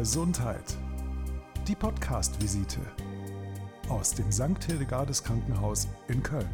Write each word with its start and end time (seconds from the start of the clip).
Gesundheit. 0.00 0.78
Die 1.68 1.74
Podcast-Visite 1.74 2.80
aus 3.90 4.14
dem 4.14 4.32
St. 4.32 4.64
Hildegardes 4.64 5.22
Krankenhaus 5.22 5.88
in 6.08 6.22
Köln. 6.22 6.48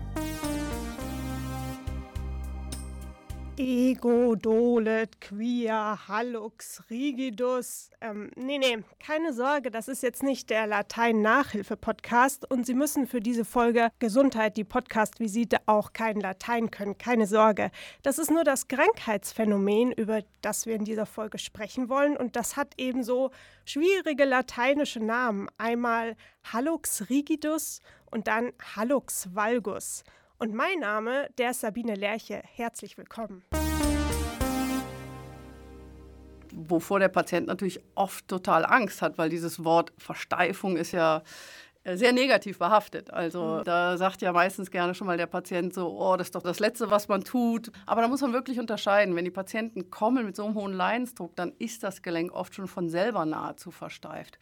Ego, 3.58 4.35
Dolet, 4.35 5.19
Quia, 5.19 6.08
Hallux, 6.08 6.83
Rigidus. 6.90 7.88
Ähm, 8.03 8.30
nee, 8.37 8.58
nee, 8.58 8.85
keine 8.98 9.33
Sorge, 9.33 9.71
das 9.71 9.88
ist 9.88 10.03
jetzt 10.03 10.22
nicht 10.22 10.51
der 10.51 10.67
Latein-Nachhilfe-Podcast 10.67 12.51
und 12.51 12.66
Sie 12.66 12.74
müssen 12.74 13.06
für 13.06 13.21
diese 13.21 13.47
Folge 13.47 13.88
Gesundheit, 13.98 14.58
die 14.58 14.65
Podcast-Visite, 14.65 15.56
auch 15.65 15.94
kein 15.94 16.20
Latein 16.20 16.70
können. 16.70 16.98
Keine 16.98 17.27
Sorge. 17.27 17.70
Das 18.02 18.19
ist 18.19 18.30
nur 18.30 18.45
das 18.45 18.69
Krankheitsphänomen, 18.69 19.91
über 19.93 20.20
das 20.43 20.66
wir 20.66 20.75
in 20.75 20.84
dieser 20.84 21.07
Folge 21.07 21.38
sprechen 21.38 21.88
wollen 21.88 22.15
und 22.19 22.37
das 22.37 22.59
hat 22.59 22.75
ebenso 22.77 23.30
schwierige 23.65 24.27
lateinische 24.27 25.01
Namen. 25.01 25.48
Einmal 25.57 26.16
Hallux 26.52 27.09
rigidus 27.09 27.80
und 28.11 28.29
dann 28.29 28.52
Hallux 28.77 29.34
valgus. 29.34 30.05
Und 30.39 30.55
mein 30.55 30.81
Name, 30.81 31.31
der 31.39 31.53
ist 31.53 31.61
Sabine 31.61 31.95
Lerche. 31.95 32.43
Herzlich 32.45 32.99
willkommen. 32.99 33.43
Wovor 36.53 37.01
der 37.01 37.09
Patient 37.09 37.47
natürlich 37.47 37.81
oft 37.95 38.29
total 38.29 38.67
Angst 38.67 39.01
hat, 39.01 39.17
weil 39.17 39.31
dieses 39.31 39.65
Wort 39.65 39.95
Versteifung 39.97 40.77
ist 40.77 40.93
ja 40.93 41.23
äh, 41.85 41.97
sehr 41.97 42.12
negativ 42.12 42.59
behaftet. 42.59 43.11
Also 43.11 43.61
mhm. 43.61 43.65
da 43.65 43.97
sagt 43.97 44.21
ja 44.21 44.31
meistens 44.33 44.71
gerne 44.71 44.95
schon 44.95 45.07
mal 45.07 45.17
der 45.17 45.27
Patient 45.27 45.73
so, 45.73 45.89
oh, 45.99 46.17
das 46.19 46.27
ist 46.27 46.35
doch 46.35 46.43
das 46.43 46.61
Letzte, 46.61 46.91
was 46.91 47.09
man 47.09 47.25
tut. 47.25 47.73
Aber 47.87 48.03
da 48.03 48.09
muss 48.09 48.21
man 48.21 48.34
wirklich 48.34 48.59
unterscheiden. 48.59 49.17
Wenn 49.17 49.25
die 49.25 49.31
Patienten 49.31 49.91
kommen 49.91 50.27
mit 50.27 50.37
so 50.37 50.45
einem 50.45 50.55
hohen 50.55 50.75
Leidensdruck, 50.75 51.34
dann 51.37 51.55
ist 51.59 51.83
das 51.83 52.03
Gelenk 52.03 52.31
oft 52.33 52.55
schon 52.55 52.69
von 52.69 52.91
selber 52.91 53.25
nahezu 53.25 53.71
versteift. 53.71 54.39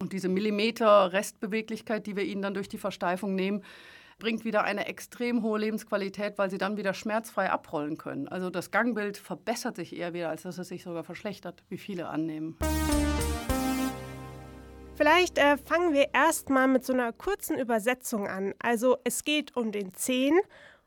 Und 0.00 0.12
diese 0.12 0.28
Millimeter 0.28 1.12
Restbeweglichkeit, 1.12 2.04
die 2.08 2.16
wir 2.16 2.24
ihnen 2.24 2.42
dann 2.42 2.54
durch 2.54 2.68
die 2.68 2.78
Versteifung 2.78 3.36
nehmen, 3.36 3.62
bringt 4.18 4.44
wieder 4.44 4.64
eine 4.64 4.86
extrem 4.86 5.42
hohe 5.42 5.58
Lebensqualität, 5.58 6.38
weil 6.38 6.50
sie 6.50 6.58
dann 6.58 6.76
wieder 6.76 6.94
schmerzfrei 6.94 7.50
abrollen 7.50 7.98
können. 7.98 8.28
Also 8.28 8.50
das 8.50 8.70
Gangbild 8.70 9.18
verbessert 9.18 9.76
sich 9.76 9.96
eher 9.96 10.14
wieder, 10.14 10.30
als 10.30 10.42
dass 10.42 10.58
es 10.58 10.68
sich 10.68 10.82
sogar 10.82 11.04
verschlechtert, 11.04 11.62
wie 11.68 11.78
viele 11.78 12.08
annehmen. 12.08 12.56
Vielleicht 14.96 15.36
äh, 15.36 15.58
fangen 15.58 15.92
wir 15.92 16.14
erstmal 16.14 16.68
mit 16.68 16.84
so 16.84 16.94
einer 16.94 17.12
kurzen 17.12 17.58
Übersetzung 17.58 18.26
an. 18.28 18.54
Also 18.58 18.96
es 19.04 19.24
geht 19.24 19.54
um 19.54 19.70
den 19.70 19.92
Zehen 19.92 20.40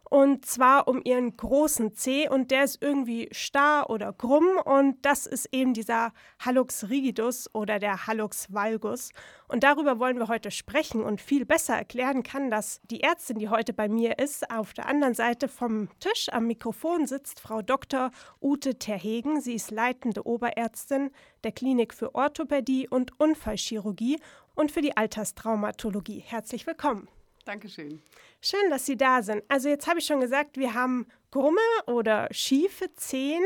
und 0.09 0.45
zwar 0.45 0.87
um 0.87 1.01
ihren 1.03 1.37
großen 1.37 1.93
Zeh 1.93 2.27
und 2.27 2.51
der 2.51 2.63
ist 2.63 2.81
irgendwie 2.81 3.29
starr 3.31 3.89
oder 3.89 4.11
krumm 4.11 4.47
und 4.65 4.97
das 5.03 5.25
ist 5.25 5.47
eben 5.51 5.73
dieser 5.73 6.11
Hallux 6.39 6.89
rigidus 6.89 7.49
oder 7.53 7.79
der 7.79 8.07
Hallux 8.07 8.53
valgus 8.53 9.11
und 9.47 9.63
darüber 9.63 9.99
wollen 9.99 10.19
wir 10.19 10.27
heute 10.27 10.51
sprechen 10.51 11.03
und 11.03 11.21
viel 11.21 11.45
besser 11.45 11.75
erklären 11.75 12.23
kann 12.23 12.49
das 12.49 12.81
die 12.89 13.01
Ärztin, 13.01 13.39
die 13.39 13.49
heute 13.49 13.73
bei 13.73 13.87
mir 13.87 14.19
ist. 14.19 14.49
Auf 14.51 14.73
der 14.73 14.87
anderen 14.87 15.13
Seite 15.13 15.47
vom 15.47 15.89
Tisch 15.99 16.29
am 16.31 16.47
Mikrofon 16.47 17.07
sitzt 17.07 17.39
Frau 17.39 17.61
Dr. 17.61 18.11
Ute 18.41 18.77
Terhegen. 18.77 19.41
Sie 19.41 19.53
ist 19.53 19.71
leitende 19.71 20.25
Oberärztin 20.25 21.11
der 21.43 21.51
Klinik 21.51 21.93
für 21.93 22.15
Orthopädie 22.15 22.87
und 22.87 23.19
Unfallchirurgie 23.19 24.19
und 24.55 24.71
für 24.71 24.81
die 24.81 24.97
Alterstraumatologie. 24.97 26.19
Herzlich 26.19 26.67
willkommen. 26.67 27.07
Dankeschön. 27.45 28.01
Schön, 28.41 28.69
dass 28.69 28.85
Sie 28.85 28.95
da 28.95 29.21
sind. 29.21 29.43
Also 29.49 29.67
jetzt 29.67 29.87
habe 29.87 29.99
ich 29.99 30.05
schon 30.05 30.21
gesagt, 30.21 30.57
wir 30.57 30.73
haben 30.73 31.07
krumme 31.29 31.59
oder 31.87 32.29
schiefe 32.31 32.93
Zehen. 32.95 33.43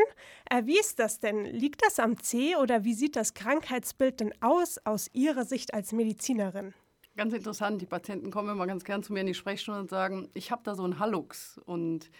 Äh, 0.49 0.65
wie 0.65 0.79
ist 0.79 0.99
das 0.99 1.19
denn? 1.19 1.45
Liegt 1.45 1.83
das 1.83 1.99
am 1.99 2.21
Zeh 2.21 2.55
oder 2.57 2.83
wie 2.83 2.93
sieht 2.93 3.15
das 3.15 3.33
Krankheitsbild 3.33 4.19
denn 4.19 4.33
aus 4.41 4.77
aus 4.85 5.09
Ihrer 5.13 5.45
Sicht 5.45 5.73
als 5.73 5.93
Medizinerin? 5.93 6.75
Ganz 7.17 7.33
interessant. 7.33 7.81
Die 7.81 7.87
Patienten 7.87 8.29
kommen 8.29 8.49
immer 8.49 8.67
ganz 8.67 8.83
gern 8.83 9.01
zu 9.01 9.13
mir 9.13 9.21
in 9.21 9.27
die 9.27 9.33
Sprechstunde 9.33 9.79
und 9.79 9.89
sagen, 9.89 10.29
ich 10.35 10.51
habe 10.51 10.61
da 10.63 10.75
so 10.75 10.83
einen 10.83 10.99
Hallux. 10.99 11.59
Und 11.65 12.11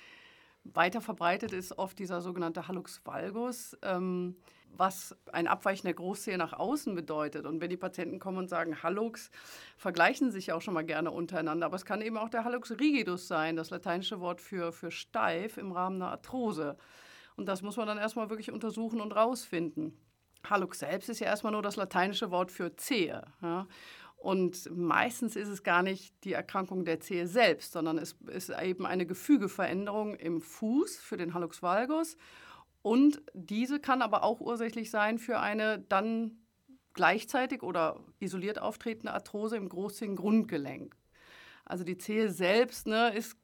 weiter 0.63 1.01
verbreitet 1.01 1.53
ist 1.53 1.77
oft 1.77 1.99
dieser 1.99 2.21
sogenannte 2.21 2.67
Hallux 2.67 3.01
valgus. 3.05 3.77
Ähm, 3.83 4.35
was 4.77 5.15
ein 5.31 5.47
Abweichen 5.47 5.85
der 5.85 5.93
Großzehe 5.93 6.37
nach 6.37 6.53
außen 6.53 6.95
bedeutet. 6.95 7.45
Und 7.45 7.61
wenn 7.61 7.69
die 7.69 7.77
Patienten 7.77 8.19
kommen 8.19 8.37
und 8.37 8.49
sagen 8.49 8.83
Hallux, 8.83 9.29
vergleichen 9.77 10.31
sich 10.31 10.51
auch 10.51 10.61
schon 10.61 10.73
mal 10.73 10.85
gerne 10.85 11.11
untereinander. 11.11 11.65
Aber 11.65 11.75
es 11.75 11.85
kann 11.85 12.01
eben 12.01 12.17
auch 12.17 12.29
der 12.29 12.43
Hallux 12.43 12.71
rigidus 12.79 13.27
sein, 13.27 13.55
das 13.55 13.69
lateinische 13.69 14.19
Wort 14.19 14.41
für, 14.41 14.71
für 14.71 14.91
steif 14.91 15.57
im 15.57 15.71
Rahmen 15.71 16.01
einer 16.01 16.11
Arthrose. 16.11 16.77
Und 17.35 17.47
das 17.47 17.61
muss 17.61 17.77
man 17.77 17.87
dann 17.87 17.97
erstmal 17.97 18.29
wirklich 18.29 18.51
untersuchen 18.51 19.01
und 19.01 19.15
rausfinden. 19.15 19.97
Hallux 20.47 20.79
selbst 20.79 21.09
ist 21.09 21.19
ja 21.19 21.27
erstmal 21.27 21.53
nur 21.53 21.61
das 21.61 21.75
lateinische 21.75 22.31
Wort 22.31 22.51
für 22.51 22.75
Zehe. 22.75 23.23
Ja? 23.41 23.67
Und 24.17 24.69
meistens 24.73 25.35
ist 25.35 25.49
es 25.49 25.63
gar 25.63 25.83
nicht 25.83 26.15
die 26.23 26.33
Erkrankung 26.33 26.85
der 26.85 26.99
Zehe 26.99 27.27
selbst, 27.27 27.73
sondern 27.73 27.97
es 27.97 28.13
ist 28.27 28.49
eben 28.49 28.85
eine 28.85 29.05
Gefügeveränderung 29.05 30.15
im 30.15 30.41
Fuß 30.41 30.97
für 30.97 31.17
den 31.17 31.33
Hallux 31.33 31.61
valgus 31.61 32.17
und 32.83 33.21
diese 33.33 33.79
kann 33.79 34.01
aber 34.01 34.23
auch 34.23 34.41
ursächlich 34.41 34.91
sein 34.91 35.17
für 35.17 35.39
eine 35.39 35.79
dann 35.79 36.43
gleichzeitig 36.93 37.63
oder 37.63 37.99
isoliert 38.19 38.59
auftretende 38.59 39.13
Arthrose 39.13 39.57
im 39.57 39.69
großzähigen 39.69 40.17
Grundgelenk. 40.17 40.95
Also 41.65 41.85
die 41.85 41.97
Zehe 41.97 42.29
selbst 42.29 42.85
ne, 42.85 43.15
ist, 43.15 43.37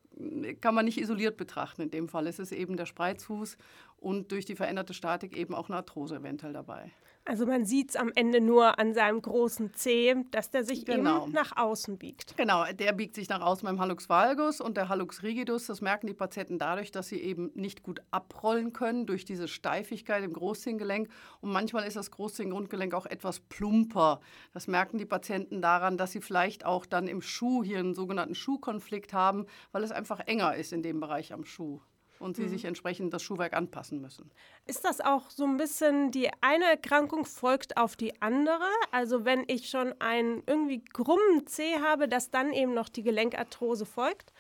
kann 0.62 0.76
man 0.76 0.86
nicht 0.86 1.00
isoliert 1.00 1.38
betrachten 1.38 1.84
in 1.84 1.90
dem 1.90 2.10
Fall. 2.10 2.28
Es 2.28 2.38
ist 2.38 2.52
eben 2.52 2.76
der 2.76 2.86
Spreizfuß 2.86 3.58
und 3.96 4.34
durch 4.34 4.46
die 4.46 4.58
veränderte 4.58 4.94
Statik 4.94 5.36
eben 5.36 5.56
auch 5.56 5.70
eine 5.70 5.78
Arthrose 5.78 6.18
eventuell 6.18 6.54
dabei. 6.54 6.92
Also 7.30 7.46
man 7.46 7.64
sieht 7.64 7.92
es 7.92 7.96
am 7.96 8.12
Ende 8.16 8.42
nur 8.42 8.80
an 8.80 8.96
seinem 8.96 9.22
großen 9.22 9.72
Zeh, 9.76 10.16
dass 10.32 10.50
der 10.50 10.64
sich 10.64 10.84
genau. 10.84 11.26
eben 11.26 11.32
nach 11.32 11.56
außen 11.56 12.00
biegt. 12.00 12.36
Genau, 12.38 12.66
der 12.74 12.92
biegt 12.92 13.14
sich 13.14 13.30
nach 13.30 13.42
außen 13.42 13.68
beim 13.68 13.80
Hallux 13.80 14.10
valgus 14.10 14.60
und 14.60 14.78
der 14.78 14.90
Hallux 14.90 15.22
rigidus. 15.22 15.68
Das 15.68 15.80
merken 15.80 16.08
die 16.08 16.16
Patienten 16.16 16.58
dadurch, 16.58 16.90
dass 16.90 17.08
sie 17.08 17.22
eben 17.22 17.52
nicht 17.54 17.84
gut 17.84 18.02
abrollen 18.10 18.74
können 18.74 19.06
durch 19.06 19.26
diese 19.26 19.48
Steifigkeit 19.48 20.24
im 20.24 20.34
Großzehengelenk. 20.34 21.08
Und 21.40 21.52
manchmal 21.52 21.86
ist 21.86 21.98
das 21.98 22.10
Großzehengrundgelenk 22.10 22.96
auch 22.96 23.06
etwas 23.06 23.42
plumper. 23.42 24.22
Das 24.52 24.66
merken 24.66 24.98
die 24.98 25.06
Patienten 25.06 25.62
daran, 25.62 25.98
dass 26.00 26.12
sie 26.12 26.22
vielleicht 26.22 26.66
auch 26.66 26.88
dann 26.88 27.08
im 27.08 27.22
Schuh 27.22 27.64
hier 27.64 27.78
einen 27.78 27.94
sogenannten 27.94 28.34
Schuhkonflikt 28.34 29.14
haben, 29.14 29.46
weil 29.72 29.84
es 29.84 29.92
einfach 29.92 30.20
enger 30.22 30.56
ist 30.56 30.74
in 30.74 30.82
dem 30.82 31.00
Bereich 31.00 31.32
am 31.32 31.46
Schuh 31.46 31.80
und 32.20 32.36
sie 32.36 32.44
mhm. 32.44 32.50
sich 32.50 32.66
entsprechend 32.66 33.14
das 33.14 33.24
Schuhwerk 33.24 33.54
anpassen 33.54 34.02
müssen. 34.02 34.30
Ist 34.66 34.86
das 34.86 35.02
auch 35.02 35.30
so 35.30 35.46
ein 35.46 35.58
bisschen, 35.58 36.12
die 36.12 36.30
eine 36.42 36.66
Erkrankung 36.66 37.26
folgt 37.26 37.78
auf 37.78 37.96
die 37.96 38.22
andere? 38.22 38.68
Also 38.92 39.26
wenn 39.26 39.44
ich 39.48 39.70
schon 39.70 39.94
einen 40.00 40.44
irgendwie 40.46 40.84
krummen 40.84 41.48
Zeh 41.48 41.80
habe, 41.80 42.08
dass 42.08 42.30
dann 42.30 42.54
eben 42.54 42.74
noch 42.74 42.90
die 42.90 43.04
Gelenkarthrose 43.04 43.86
folgt? 43.86 44.34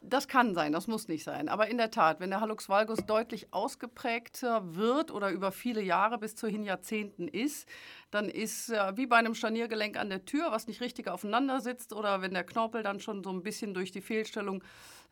Das 0.00 0.28
kann 0.28 0.54
sein, 0.54 0.72
das 0.72 0.86
muss 0.86 1.08
nicht 1.08 1.24
sein. 1.24 1.48
Aber 1.48 1.68
in 1.68 1.76
der 1.76 1.90
Tat, 1.90 2.20
wenn 2.20 2.30
der 2.30 2.40
Hallux 2.40 2.68
valgus 2.68 3.00
deutlich 3.04 3.52
ausgeprägter 3.52 4.76
wird 4.76 5.10
oder 5.10 5.30
über 5.30 5.50
viele 5.50 5.82
Jahre 5.82 6.18
bis 6.18 6.36
zu 6.36 6.46
hin 6.46 6.62
Jahrzehnten 6.62 7.26
ist, 7.26 7.68
dann 8.12 8.28
ist 8.28 8.70
äh, 8.70 8.96
wie 8.96 9.06
bei 9.06 9.16
einem 9.16 9.34
Scharniergelenk 9.34 9.96
an 9.98 10.08
der 10.08 10.24
Tür, 10.24 10.52
was 10.52 10.68
nicht 10.68 10.80
richtig 10.80 11.08
aufeinander 11.08 11.60
sitzt, 11.60 11.92
oder 11.92 12.22
wenn 12.22 12.32
der 12.32 12.44
Knorpel 12.44 12.84
dann 12.84 13.00
schon 13.00 13.24
so 13.24 13.30
ein 13.30 13.42
bisschen 13.42 13.74
durch 13.74 13.90
die 13.90 14.00
Fehlstellung 14.00 14.62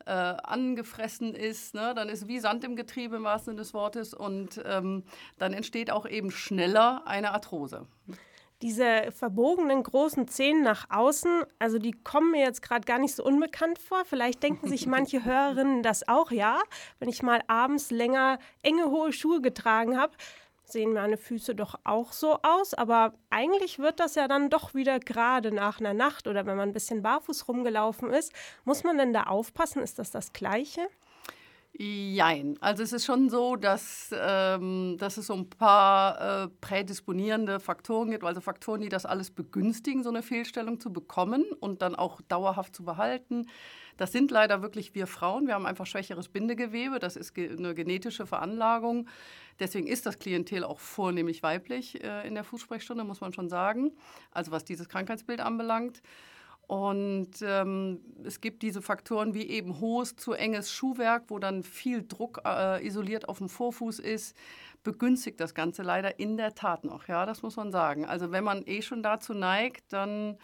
äh, 0.05 0.11
angefressen 0.11 1.35
ist, 1.35 1.75
ne, 1.75 1.93
dann 1.95 2.09
ist 2.09 2.29
wie 2.29 2.39
Sand 2.39 2.63
im 2.63 2.77
Getriebe 2.77 3.17
im 3.17 3.25
wahrsten 3.25 3.53
Sinne 3.53 3.63
des 3.63 3.75
Wortes 3.75 4.15
und 4.15 4.63
ähm, 4.65 5.03
dann 5.39 5.53
entsteht 5.53 5.91
auch 5.91 6.07
eben 6.07 6.31
schneller 6.31 7.03
eine 7.07 7.33
Arthrose 7.33 7.87
diese 8.63 9.13
verbogenen 9.13 9.83
großen 9.83 10.29
Zähne 10.29 10.63
nach 10.63 10.89
außen, 10.91 11.45
also 11.59 11.79
die 11.79 11.93
kommen 11.93 12.31
mir 12.31 12.41
jetzt 12.41 12.63
gerade 12.63 12.87
gar 12.87 12.99
nicht 12.99 13.15
so 13.15 13.25
unbekannt 13.25 13.79
vor. 13.79 14.05
Vielleicht 14.05 14.43
denken 14.43 14.69
sich 14.69 14.87
manche 14.87 15.25
Hörerinnen 15.25 15.83
das 15.83 16.09
auch, 16.09 16.31
ja. 16.31 16.61
Wenn 16.99 17.09
ich 17.09 17.23
mal 17.23 17.43
abends 17.49 17.91
länger 17.91 18.39
enge 18.63 18.87
hohe 18.91 19.13
Schuhe 19.13 19.41
getragen 19.41 19.99
habe, 19.99 20.15
sehen 20.65 20.93
meine 20.93 21.17
Füße 21.17 21.55
doch 21.55 21.77
auch 21.85 22.13
so 22.13 22.39
aus. 22.43 22.75
Aber 22.75 23.15
eigentlich 23.31 23.79
wird 23.79 24.01
das 24.01 24.15
ja 24.15 24.27
dann 24.27 24.51
doch 24.51 24.75
wieder 24.75 24.99
gerade 25.01 25.53
nach 25.53 25.81
einer 25.81 25.95
Nacht 25.95 26.27
oder 26.27 26.47
wenn 26.47 26.57
man 26.57 26.71
ein 26.71 26.75
bisschen 26.75 27.03
barfuß 27.03 27.49
rumgelaufen 27.49 28.11
ist. 28.11 28.33
Muss 28.65 28.85
man 28.85 28.99
denn 28.99 29.13
da 29.13 29.25
aufpassen? 29.25 29.83
Ist 29.83 29.99
das 29.99 30.11
das 30.11 30.33
Gleiche? 30.33 30.89
Jein. 31.79 32.57
Also 32.61 32.83
es 32.83 32.95
ist 32.95 33.05
schon 33.05 33.29
so, 33.29 33.55
dass, 33.55 34.11
ähm, 34.19 34.97
dass 34.99 35.19
es 35.19 35.27
so 35.27 35.35
ein 35.35 35.51
paar 35.51 36.45
äh, 36.45 36.49
prädisponierende 36.63 37.61
Faktoren 37.61 38.11
gibt, 38.11 38.25
also 38.25 38.41
Faktoren, 38.41 38.81
die 38.81 38.89
das 38.89 39.05
alles 39.05 39.31
begünstigen, 39.31 40.03
so 40.03 40.09
eine 40.09 40.23
Fehlstellung 40.23 40.81
zu 40.81 40.91
bekommen 40.91 41.45
und 41.61 41.83
dann 41.83 41.95
auch 41.95 42.23
dauerhaft 42.23 42.75
zu 42.75 42.85
behalten. 42.85 43.47
Das 43.99 44.11
sind 44.13 44.31
leider 44.31 44.63
wirklich 44.63 44.95
wir 44.95 45.07
Frauen. 45.07 45.47
Wir 45.47 45.55
haben 45.55 45.67
einfach 45.67 45.87
schwächeres 45.87 46.29
Bindegewebe. 46.29 46.99
Das 46.99 47.15
ist 47.15 47.35
ge 47.35 47.51
eine 47.51 47.75
genetische 47.75 48.27
Veranlagung. 48.27 49.07
Deswegen 49.59 49.87
ist 49.87 50.07
das 50.07 50.19
Klientel 50.19 50.65
auch 50.65 50.81
vornehmlich 50.81 51.43
weiblich 51.43 52.03
äh, 52.03 52.27
in 52.27 52.35
der 52.35 52.45
Fußsprechstunde, 52.45 53.05
muss 53.05 53.21
man 53.21 53.35
schon 53.35 53.51
sagen. 53.51 53.93
Also 54.31 54.51
was 54.51 54.65
dieses 54.65 54.89
Krankheitsbild 54.89 55.41
anbelangt. 55.41 56.01
Und 56.67 57.31
ähm, 57.43 58.01
es 58.25 58.41
gibt 58.41 58.63
diese 58.63 58.83
Faktoren 58.83 59.35
wie 59.35 59.49
eben 59.49 59.81
hohes 59.81 60.17
zu 60.17 60.33
enges 60.33 60.73
Schuhwerk, 60.73 61.25
wo 61.29 61.39
dann 61.39 61.63
viel 61.63 62.05
Druck 62.07 62.41
äh, 62.45 62.85
isoliert 62.85 63.29
auf 63.29 63.39
dem 63.39 63.49
Vorfuß 63.49 64.01
ist, 64.01 64.37
begünstigt 64.83 65.41
das 65.41 65.55
Ganze 65.55 65.83
leider 65.83 66.19
in 66.19 66.37
der 66.37 66.55
Tat 66.55 66.85
noch. 66.85 67.07
Ja, 67.07 67.25
das 67.25 67.43
muss 67.43 67.57
man 67.57 67.71
sagen. 67.71 68.05
Also 68.05 68.33
wenn 68.33 68.43
man 68.43 68.63
eh 68.67 68.83
schon 68.83 69.03
dazu 69.03 69.33
neigt, 69.33 69.93
dann 69.93 70.39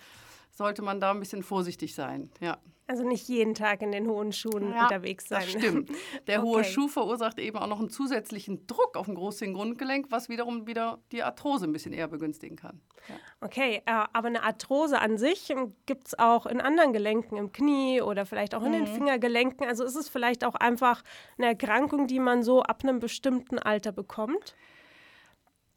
sollte 0.53 0.83
man 0.83 1.01
da 1.01 1.11
ein 1.11 1.21
bisschen 1.21 1.43
vorsichtig 1.43 1.95
sein. 1.95 2.31
Ja. 2.41 2.59
Also 2.93 3.05
nicht 3.05 3.27
jeden 3.27 3.55
Tag 3.55 3.81
in 3.81 3.91
den 3.91 4.07
hohen 4.07 4.33
Schuhen 4.33 4.71
ja, 4.71 4.83
unterwegs 4.83 5.27
sein. 5.27 5.41
Das 5.41 5.51
stimmt. 5.51 5.91
Der 6.27 6.41
okay. 6.41 6.47
hohe 6.47 6.63
Schuh 6.63 6.89
verursacht 6.89 7.39
eben 7.39 7.57
auch 7.57 7.67
noch 7.67 7.79
einen 7.79 7.89
zusätzlichen 7.89 8.67
Druck 8.67 8.99
auf 8.99 9.07
dem 9.07 9.15
Grundgelenk, 9.15 10.09
was 10.11 10.29
wiederum 10.29 10.67
wieder 10.67 10.99
die 11.11 11.23
Arthrose 11.23 11.65
ein 11.65 11.73
bisschen 11.73 11.95
eher 11.95 12.07
begünstigen 12.07 12.59
kann. 12.59 12.83
Ja. 13.09 13.15
Okay, 13.41 13.81
äh, 13.87 14.05
aber 14.13 14.29
eine 14.29 14.43
Arthrose 14.43 15.01
an 15.01 15.17
sich 15.17 15.49
ähm, 15.49 15.75
gibt 15.87 16.09
es 16.09 16.19
auch 16.19 16.45
in 16.45 16.61
anderen 16.61 16.93
Gelenken, 16.93 17.39
im 17.39 17.51
Knie 17.51 18.03
oder 18.03 18.27
vielleicht 18.27 18.55
auch 18.55 18.63
in 18.63 18.73
mhm. 18.73 18.85
den 18.85 18.87
Fingergelenken. 18.89 19.67
Also 19.67 19.85
ist 19.85 19.97
es 19.97 20.11
vielleicht 20.11 20.45
auch 20.45 20.55
einfach 20.55 21.03
eine 21.39 21.47
Erkrankung, 21.47 22.07
die 22.07 22.21
man 22.21 22.43
so 22.43 22.63
ab 22.63 22.81
einem 22.83 22.99
bestimmten 22.99 23.59
Alter 23.59 23.93
bekommt? 23.93 24.55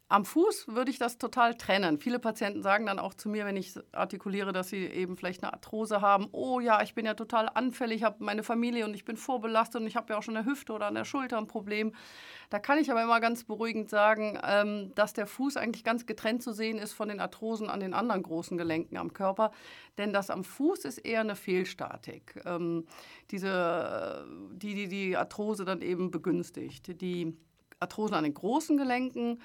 Am 0.07 0.23
Fuß 0.23 0.67
würde 0.67 0.91
ich 0.91 0.99
das 0.99 1.17
total 1.17 1.55
trennen. 1.55 1.97
Viele 1.97 2.19
Patienten 2.19 2.61
sagen 2.61 2.85
dann 2.85 2.99
auch 2.99 3.15
zu 3.15 3.27
mir, 3.27 3.43
wenn 3.45 3.57
ich 3.57 3.73
artikuliere, 3.91 4.53
dass 4.53 4.69
sie 4.69 4.85
eben 4.85 5.17
vielleicht 5.17 5.43
eine 5.43 5.51
Arthrose 5.51 5.99
haben, 5.99 6.27
oh 6.31 6.59
ja, 6.59 6.83
ich 6.83 6.93
bin 6.93 7.07
ja 7.07 7.15
total 7.15 7.49
anfällig, 7.51 8.03
habe 8.03 8.23
meine 8.23 8.43
Familie 8.43 8.85
und 8.85 8.93
ich 8.93 9.03
bin 9.03 9.17
vorbelastet 9.17 9.81
und 9.81 9.87
ich 9.87 9.95
habe 9.95 10.13
ja 10.13 10.19
auch 10.19 10.23
schon 10.23 10.37
eine 10.37 10.45
Hüfte 10.45 10.73
oder 10.73 10.85
an 10.85 10.93
der 10.93 11.05
Schulter 11.05 11.39
ein 11.39 11.47
Problem. 11.47 11.91
Da 12.51 12.59
kann 12.59 12.77
ich 12.77 12.91
aber 12.91 13.01
immer 13.01 13.19
ganz 13.19 13.45
beruhigend 13.45 13.89
sagen, 13.89 14.39
ähm, 14.43 14.91
dass 14.93 15.13
der 15.13 15.25
Fuß 15.25 15.57
eigentlich 15.57 15.83
ganz 15.83 16.05
getrennt 16.05 16.43
zu 16.43 16.53
sehen 16.53 16.77
ist 16.77 16.93
von 16.93 17.09
den 17.09 17.19
Arthrosen 17.19 17.67
an 17.67 17.79
den 17.79 17.95
anderen 17.95 18.21
großen 18.21 18.57
Gelenken 18.59 18.97
am 18.97 19.11
Körper. 19.11 19.51
Denn 19.97 20.13
das 20.13 20.29
am 20.29 20.43
Fuß 20.43 20.85
ist 20.85 20.99
eher 20.99 21.21
eine 21.21 21.35
Fehlstatik, 21.35 22.39
ähm, 22.45 22.85
diese, 23.31 24.27
die, 24.51 24.75
die 24.75 24.87
die 24.87 25.17
Arthrose 25.17 25.65
dann 25.65 25.81
eben 25.81 26.11
begünstigt. 26.11 27.01
Die 27.01 27.35
Arthrosen 27.79 28.13
an 28.13 28.23
den 28.23 28.35
großen 28.35 28.77
Gelenken, 28.77 29.41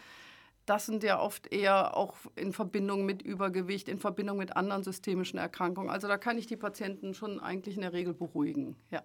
das 0.66 0.86
sind 0.86 1.02
ja 1.02 1.20
oft 1.20 1.52
eher 1.52 1.96
auch 1.96 2.14
in 2.36 2.52
Verbindung 2.52 3.04
mit 3.04 3.22
Übergewicht, 3.22 3.88
in 3.88 3.98
Verbindung 3.98 4.38
mit 4.38 4.56
anderen 4.56 4.82
systemischen 4.82 5.38
Erkrankungen. 5.38 5.90
Also 5.90 6.08
da 6.08 6.18
kann 6.18 6.38
ich 6.38 6.46
die 6.46 6.56
Patienten 6.56 7.14
schon 7.14 7.40
eigentlich 7.40 7.76
in 7.76 7.82
der 7.82 7.92
Regel 7.92 8.14
beruhigen. 8.14 8.76
Ja. 8.90 9.02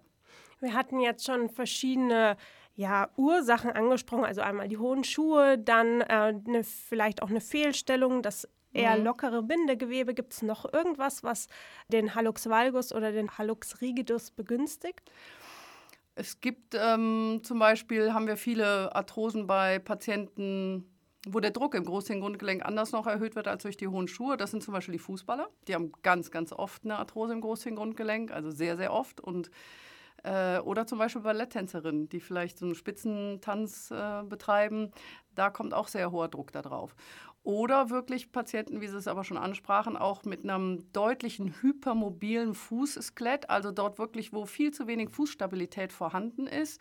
Wir 0.60 0.74
hatten 0.74 1.00
jetzt 1.00 1.24
schon 1.24 1.48
verschiedene 1.48 2.36
ja, 2.74 3.08
Ursachen 3.16 3.70
angesprochen, 3.70 4.24
also 4.24 4.42
einmal 4.42 4.68
die 4.68 4.78
hohen 4.78 5.04
Schuhe, 5.04 5.58
dann 5.58 6.02
äh, 6.02 6.34
eine, 6.46 6.62
vielleicht 6.62 7.22
auch 7.22 7.30
eine 7.30 7.40
Fehlstellung, 7.40 8.22
das 8.22 8.48
eher 8.72 8.96
mhm. 8.96 9.04
lockere 9.04 9.42
Bindegewebe. 9.42 10.14
Gibt 10.14 10.34
es 10.34 10.42
noch 10.42 10.72
irgendwas, 10.72 11.22
was 11.22 11.48
den 11.88 12.14
Hallux 12.14 12.48
valgus 12.48 12.92
oder 12.92 13.12
den 13.12 13.36
Hallux 13.36 13.80
rigidus 13.80 14.30
begünstigt? 14.30 15.10
Es 16.14 16.40
gibt 16.40 16.74
ähm, 16.74 17.40
zum 17.42 17.58
Beispiel, 17.58 18.14
haben 18.14 18.26
wir 18.26 18.36
viele 18.36 18.94
Arthrosen 18.94 19.46
bei 19.46 19.78
Patienten 19.78 20.90
wo 21.28 21.40
der 21.40 21.50
Druck 21.50 21.74
im 21.74 21.84
Großhirngrundgelenk 21.84 22.64
anders 22.64 22.92
noch 22.92 23.06
erhöht 23.06 23.34
wird 23.34 23.48
als 23.48 23.64
durch 23.64 23.76
die 23.76 23.88
hohen 23.88 24.06
Schuhe. 24.06 24.36
Das 24.36 24.52
sind 24.52 24.62
zum 24.62 24.72
Beispiel 24.72 24.92
die 24.92 25.00
Fußballer. 25.00 25.48
Die 25.66 25.74
haben 25.74 25.90
ganz, 26.02 26.30
ganz 26.30 26.52
oft 26.52 26.84
eine 26.84 26.98
Arthrose 26.98 27.32
im 27.32 27.40
Großhirngrundgelenk, 27.40 28.30
also 28.30 28.50
sehr, 28.50 28.76
sehr 28.76 28.92
oft. 28.92 29.20
Und, 29.20 29.50
äh, 30.22 30.60
oder 30.60 30.86
zum 30.86 30.98
Beispiel 30.98 31.22
Balletttänzerinnen, 31.22 32.08
die 32.08 32.20
vielleicht 32.20 32.58
so 32.58 32.66
einen 32.66 32.76
Spitzentanz 32.76 33.90
äh, 33.90 34.22
betreiben. 34.22 34.92
Da 35.34 35.50
kommt 35.50 35.74
auch 35.74 35.88
sehr 35.88 36.12
hoher 36.12 36.28
Druck 36.28 36.52
da 36.52 36.62
drauf. 36.62 36.94
Oder 37.42 37.90
wirklich 37.90 38.32
Patienten, 38.32 38.80
wie 38.80 38.88
Sie 38.88 38.96
es 38.96 39.06
aber 39.06 39.22
schon 39.22 39.36
ansprachen, 39.36 39.96
auch 39.96 40.24
mit 40.24 40.42
einem 40.42 40.92
deutlichen 40.92 41.54
hypermobilen 41.60 42.54
Fußskelett, 42.54 43.50
also 43.50 43.70
dort 43.70 43.98
wirklich, 43.98 44.32
wo 44.32 44.46
viel 44.46 44.72
zu 44.72 44.86
wenig 44.88 45.10
Fußstabilität 45.10 45.92
vorhanden 45.92 46.46
ist. 46.48 46.80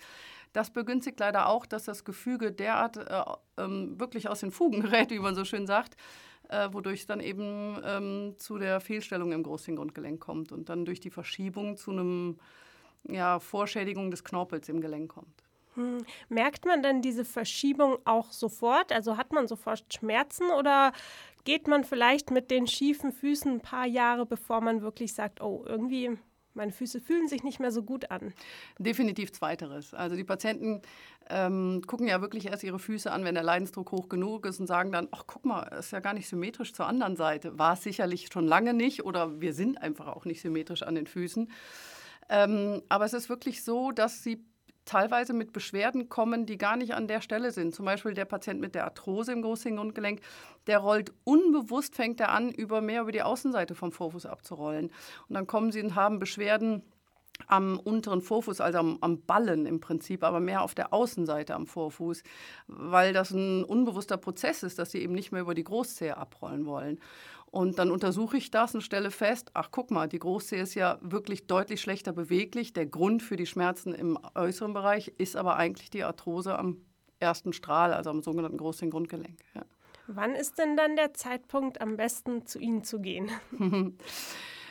Das 0.56 0.70
begünstigt 0.70 1.20
leider 1.20 1.50
auch, 1.50 1.66
dass 1.66 1.84
das 1.84 2.06
Gefüge 2.06 2.54
derart 2.54 2.96
äh, 2.96 3.62
ähm, 3.62 4.00
wirklich 4.00 4.30
aus 4.30 4.40
den 4.40 4.52
Fugen 4.52 4.82
gerät, 4.84 5.12
wie 5.12 5.20
man 5.20 5.36
so 5.36 5.44
schön 5.44 5.68
sagt, 5.68 5.98
äh, 6.48 6.70
wodurch 6.72 7.02
es 7.02 7.06
dann 7.08 7.20
eben 7.20 7.78
ähm, 7.84 8.36
zu 8.38 8.58
der 8.58 8.80
Fehlstellung 8.80 9.34
im 9.34 9.44
Großhirngrundgelenk 9.44 10.22
kommt 10.22 10.54
und 10.54 10.70
dann 10.70 10.86
durch 10.86 11.02
die 11.02 11.10
Verschiebung 11.10 11.76
zu 11.76 11.92
einem 11.92 12.40
ja, 13.04 13.40
Vorschädigung 13.40 14.12
des 14.12 14.24
Knorpels 14.24 14.70
im 14.70 14.80
Gelenk 14.80 15.12
kommt. 15.12 15.44
Hm. 15.74 16.06
Merkt 16.30 16.64
man 16.64 16.82
denn 16.82 17.02
diese 17.02 17.26
Verschiebung 17.26 17.98
auch 18.06 18.32
sofort? 18.32 18.94
Also 18.94 19.18
hat 19.18 19.34
man 19.34 19.50
sofort 19.50 19.84
Schmerzen 19.94 20.50
oder 20.52 20.94
geht 21.44 21.68
man 21.68 21.84
vielleicht 21.84 22.32
mit 22.32 22.50
den 22.50 22.66
schiefen 22.66 23.12
Füßen 23.12 23.52
ein 23.52 23.62
paar 23.62 23.86
Jahre, 23.86 24.26
bevor 24.26 24.62
man 24.62 24.82
wirklich 24.82 25.14
sagt, 25.14 25.42
oh, 25.42 25.66
irgendwie 25.68 26.18
meine 26.56 26.72
Füße 26.72 27.02
fühlen 27.02 27.28
sich 27.28 27.44
nicht 27.44 27.60
mehr 27.60 27.72
so 27.72 27.84
gut 27.84 28.12
an. 28.12 28.34
Definitiv 28.80 29.32
zweiteres. 29.32 29.94
Also 29.94 30.16
die 30.16 30.24
Patienten 30.24 30.82
ähm, 31.30 31.82
gucken 31.86 32.08
ja 32.08 32.22
wirklich 32.22 32.48
erst 32.48 32.64
ihre 32.64 32.80
Füße 32.80 33.12
an, 33.12 33.24
wenn 33.24 33.36
der 33.36 33.44
Leidensdruck 33.44 33.92
hoch 33.92 34.10
genug 34.10 34.46
ist 34.46 34.60
und 34.60 34.68
sagen 34.68 34.92
dann, 34.92 35.08
ach 35.12 35.24
guck 35.28 35.46
mal, 35.46 35.64
ist 35.78 35.92
ja 35.92 36.00
gar 36.00 36.14
nicht 36.14 36.28
symmetrisch 36.28 36.74
zur 36.74 36.88
anderen 36.88 37.16
Seite. 37.16 37.58
War 37.60 37.74
es 37.74 37.84
sicherlich 37.84 38.30
schon 38.32 38.48
lange 38.48 38.74
nicht 38.74 39.04
oder 39.06 39.42
wir 39.42 39.54
sind 39.54 39.82
einfach 39.82 40.08
auch 40.08 40.26
nicht 40.26 40.42
symmetrisch 40.42 40.84
an 40.84 40.96
den 40.96 41.08
Füßen. 41.08 41.52
Ähm, 42.30 42.82
aber 42.90 43.06
es 43.06 43.14
ist 43.14 43.30
wirklich 43.30 43.64
so, 43.64 43.92
dass 43.92 44.24
sie 44.24 44.44
teilweise 44.86 45.34
mit 45.34 45.52
Beschwerden 45.52 46.10
kommen, 46.10 46.46
die 46.46 46.58
gar 46.58 46.78
nicht 46.78 46.94
an 46.94 47.08
der 47.08 47.22
Stelle 47.22 47.52
sind. 47.52 47.76
Zum 47.76 47.86
Beispiel 47.86 48.14
der 48.14 48.26
Patient 48.26 48.62
mit 48.62 48.76
der 48.76 48.86
Arthrose 48.86 49.32
im 49.32 49.42
Großhirngrundgelenk, 49.42 50.22
der 50.68 50.80
rollt 50.80 51.12
unbewusst, 51.24 51.96
fängt 51.96 52.20
er 52.20 52.30
an, 52.30 52.52
über 52.52 52.82
mehr 52.82 53.02
über 53.02 53.12
die 53.12 53.24
Außenseite 53.24 53.76
vom 53.76 53.92
Vorfuß 53.92 54.26
abzurollen. 54.26 54.92
Und 55.28 55.34
dann 55.36 55.48
kommen 55.48 55.72
sie 55.72 55.82
und 55.82 55.96
haben 55.96 56.20
Beschwerden 56.20 56.84
am 57.48 57.80
unteren 57.80 58.22
Vorfuß, 58.22 58.62
also 58.62 58.80
am, 58.80 58.98
am, 59.02 59.22
Ballen 59.22 59.66
im 59.66 59.80
Prinzip, 59.80 60.24
aber 60.24 60.40
mehr 60.40 60.62
auf 60.62 60.76
der 60.76 60.94
Außenseite 60.94 61.54
am 61.54 61.68
Vorfuß, 61.68 62.24
weil 62.68 63.14
das 63.14 63.32
ein 63.32 63.64
unbewusster 63.64 64.18
Prozess 64.18 64.64
ist, 64.64 64.80
dass 64.80 64.92
sie 64.92 65.02
eben 65.02 65.14
nicht 65.14 65.32
mehr 65.32 65.42
über 65.42 65.54
die 65.54 65.64
Großzehe 65.64 66.18
abrollen 66.18 66.66
wollen. 66.66 67.00
Und 67.56 67.80
dann 67.80 67.90
untersuche 67.90 68.36
ich 68.38 68.52
das 68.52 68.76
und 68.76 68.82
stelle 68.82 69.12
fest, 69.12 69.52
ach 69.54 69.70
guck 69.72 69.90
mal, 69.90 70.10
die 70.10 70.20
Großzehe 70.20 70.62
ist 70.62 70.74
ja 70.74 70.98
wirklich 71.02 71.48
deutlich 71.48 71.80
schlechter 71.80 72.12
beweglich. 72.12 72.74
Der 72.74 72.86
Grund 72.86 73.24
für 73.24 73.38
die 73.38 73.46
Schmerzen 73.46 73.94
im 73.94 74.20
äußeren 74.36 74.74
Bereich 74.74 75.14
ist 75.18 75.38
aber 75.38 75.56
eigentlich 75.56 75.90
die 75.90 76.04
Arthrose 76.04 76.58
am 76.58 76.78
ersten 77.20 77.54
Strahl, 77.54 77.94
also 77.94 78.10
am 78.10 78.24
sogenannten 78.24 78.58
Großzehengrundgelenk. 78.58 79.40
Ja. 79.54 79.62
Wann 80.08 80.36
ist 80.36 80.60
denn 80.60 80.76
dann 80.76 80.96
der 80.96 81.14
Zeitpunkt, 81.14 81.82
am 81.82 81.98
besten 81.98 82.46
zu 82.46 82.60
Ihnen 82.60 82.84
zu 82.84 83.00
gehen? 83.00 83.32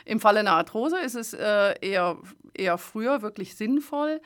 Im 0.05 0.19
Falle 0.19 0.41
einer 0.41 0.53
Arthrose 0.53 0.99
ist 0.99 1.15
es 1.15 1.33
äh, 1.33 1.73
eher, 1.81 2.17
eher 2.57 2.77
früher 2.77 3.21
wirklich 3.21 3.55
sinnvoll. 3.55 4.21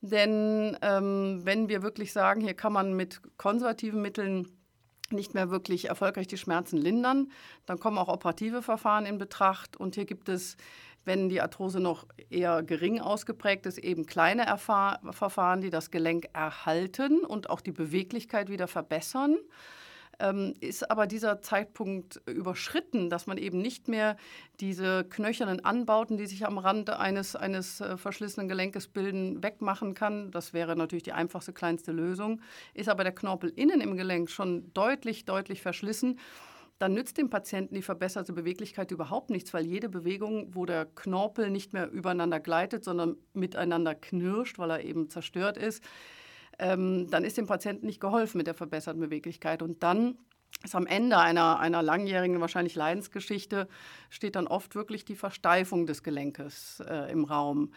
Denn 0.00 0.76
ähm, 0.82 1.40
wenn 1.44 1.68
wir 1.68 1.82
wirklich 1.82 2.12
sagen, 2.12 2.40
hier 2.40 2.54
kann 2.54 2.72
man 2.72 2.94
mit 2.94 3.20
konservativen 3.38 4.02
Mitteln 4.02 4.48
nicht 5.10 5.34
mehr 5.34 5.50
wirklich 5.50 5.88
erfolgreich 5.88 6.26
die 6.26 6.36
Schmerzen 6.36 6.76
lindern. 6.76 7.30
Dann 7.66 7.78
kommen 7.78 7.98
auch 7.98 8.08
operative 8.08 8.62
Verfahren 8.62 9.06
in 9.06 9.18
Betracht. 9.18 9.76
Und 9.76 9.94
hier 9.94 10.04
gibt 10.04 10.28
es, 10.28 10.56
wenn 11.04 11.28
die 11.28 11.40
Arthrose 11.40 11.80
noch 11.80 12.06
eher 12.30 12.62
gering 12.62 13.00
ausgeprägt 13.00 13.66
ist, 13.66 13.78
eben 13.78 14.06
kleine 14.06 14.46
Erfahr 14.46 15.00
Verfahren, 15.10 15.60
die 15.60 15.70
das 15.70 15.90
Gelenk 15.90 16.28
erhalten 16.32 17.20
und 17.20 17.50
auch 17.50 17.60
die 17.60 17.72
Beweglichkeit 17.72 18.50
wieder 18.50 18.68
verbessern. 18.68 19.36
Ähm, 20.18 20.54
ist 20.60 20.90
aber 20.90 21.06
dieser 21.06 21.40
Zeitpunkt 21.40 22.20
überschritten, 22.26 23.10
dass 23.10 23.26
man 23.26 23.38
eben 23.38 23.58
nicht 23.58 23.88
mehr 23.88 24.16
diese 24.60 25.04
knöchernen 25.04 25.64
Anbauten, 25.64 26.16
die 26.16 26.26
sich 26.26 26.46
am 26.46 26.58
Rand 26.58 26.90
eines, 26.90 27.36
eines 27.36 27.80
äh, 27.80 27.96
verschlissenen 27.96 28.48
Gelenkes 28.48 28.88
bilden, 28.88 29.42
wegmachen 29.42 29.94
kann. 29.94 30.30
Das 30.30 30.52
wäre 30.52 30.76
natürlich 30.76 31.02
die 31.02 31.12
einfachste, 31.12 31.52
kleinste 31.52 31.92
Lösung. 31.92 32.40
Ist 32.74 32.88
aber 32.88 33.04
der 33.04 33.14
Knorpel 33.14 33.50
innen 33.50 33.80
im 33.80 33.96
Gelenk 33.96 34.30
schon 34.30 34.72
deutlich, 34.72 35.24
deutlich 35.24 35.62
verschlissen, 35.62 36.18
dann 36.78 36.92
nützt 36.92 37.18
dem 37.18 37.30
Patienten 37.30 37.74
die 37.74 37.82
verbesserte 37.82 38.32
Beweglichkeit 38.32 38.90
überhaupt 38.90 39.30
nichts, 39.30 39.54
weil 39.54 39.64
jede 39.64 39.88
Bewegung, 39.88 40.54
wo 40.54 40.66
der 40.66 40.86
Knorpel 40.86 41.50
nicht 41.50 41.72
mehr 41.72 41.90
übereinander 41.90 42.40
gleitet, 42.40 42.84
sondern 42.84 43.16
miteinander 43.32 43.94
knirscht, 43.94 44.58
weil 44.58 44.70
er 44.70 44.84
eben 44.84 45.08
zerstört 45.08 45.56
ist, 45.56 45.84
ähm, 46.58 47.08
dann 47.10 47.24
ist 47.24 47.36
dem 47.36 47.46
Patienten 47.46 47.86
nicht 47.86 48.00
geholfen 48.00 48.38
mit 48.38 48.46
der 48.46 48.54
verbesserten 48.54 49.00
Beweglichkeit. 49.00 49.62
Und 49.62 49.82
dann 49.82 50.18
ist 50.62 50.74
am 50.74 50.86
Ende 50.86 51.18
einer, 51.18 51.58
einer 51.58 51.82
langjährigen, 51.82 52.40
wahrscheinlich 52.40 52.74
Leidensgeschichte, 52.74 53.68
steht 54.10 54.36
dann 54.36 54.46
oft 54.46 54.74
wirklich 54.74 55.04
die 55.04 55.16
Versteifung 55.16 55.86
des 55.86 56.02
Gelenkes 56.02 56.82
äh, 56.88 57.10
im 57.10 57.24
Raum, 57.24 57.72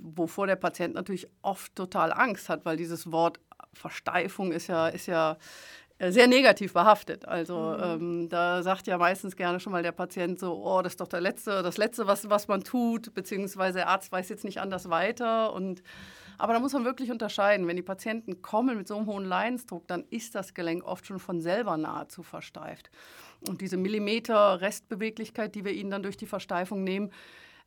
wovor 0.00 0.46
der 0.46 0.56
Patient 0.56 0.94
natürlich 0.94 1.28
oft 1.42 1.74
total 1.76 2.12
Angst 2.12 2.48
hat, 2.48 2.64
weil 2.64 2.76
dieses 2.76 3.12
Wort 3.12 3.38
Versteifung 3.74 4.52
ist 4.52 4.66
ja, 4.66 4.88
ist 4.88 5.06
ja 5.06 5.38
äh, 5.98 6.10
sehr 6.10 6.26
negativ 6.26 6.72
behaftet. 6.72 7.26
Also 7.28 7.76
mhm. 7.78 7.82
ähm, 7.82 8.28
da 8.28 8.62
sagt 8.62 8.86
ja 8.86 8.98
meistens 8.98 9.36
gerne 9.36 9.60
schon 9.60 9.72
mal 9.72 9.82
der 9.82 9.92
Patient 9.92 10.38
so, 10.38 10.60
oh, 10.64 10.82
das 10.82 10.94
ist 10.94 11.00
doch 11.00 11.08
der 11.08 11.20
letzte, 11.20 11.62
das 11.62 11.78
Letzte, 11.78 12.06
was, 12.06 12.28
was 12.28 12.48
man 12.48 12.64
tut, 12.64 13.14
beziehungsweise 13.14 13.78
der 13.78 13.88
Arzt 13.88 14.10
weiß 14.10 14.28
jetzt 14.28 14.44
nicht 14.44 14.60
anders 14.60 14.90
weiter 14.90 15.52
und 15.52 15.82
aber 16.38 16.52
da 16.52 16.60
muss 16.60 16.72
man 16.72 16.84
wirklich 16.84 17.10
unterscheiden. 17.10 17.66
Wenn 17.66 17.76
die 17.76 17.82
Patienten 17.82 18.42
kommen 18.42 18.76
mit 18.76 18.88
so 18.88 18.96
einem 18.96 19.06
hohen 19.06 19.24
Leidensdruck, 19.24 19.86
dann 19.88 20.04
ist 20.10 20.34
das 20.34 20.54
Gelenk 20.54 20.84
oft 20.84 21.06
schon 21.06 21.18
von 21.18 21.40
selber 21.40 21.76
nahezu 21.76 22.22
versteift. 22.22 22.90
Und 23.48 23.60
diese 23.60 23.76
Millimeter 23.76 24.60
Restbeweglichkeit, 24.60 25.54
die 25.54 25.64
wir 25.64 25.72
ihnen 25.72 25.90
dann 25.90 26.02
durch 26.02 26.16
die 26.16 26.26
Versteifung 26.26 26.84
nehmen, 26.84 27.10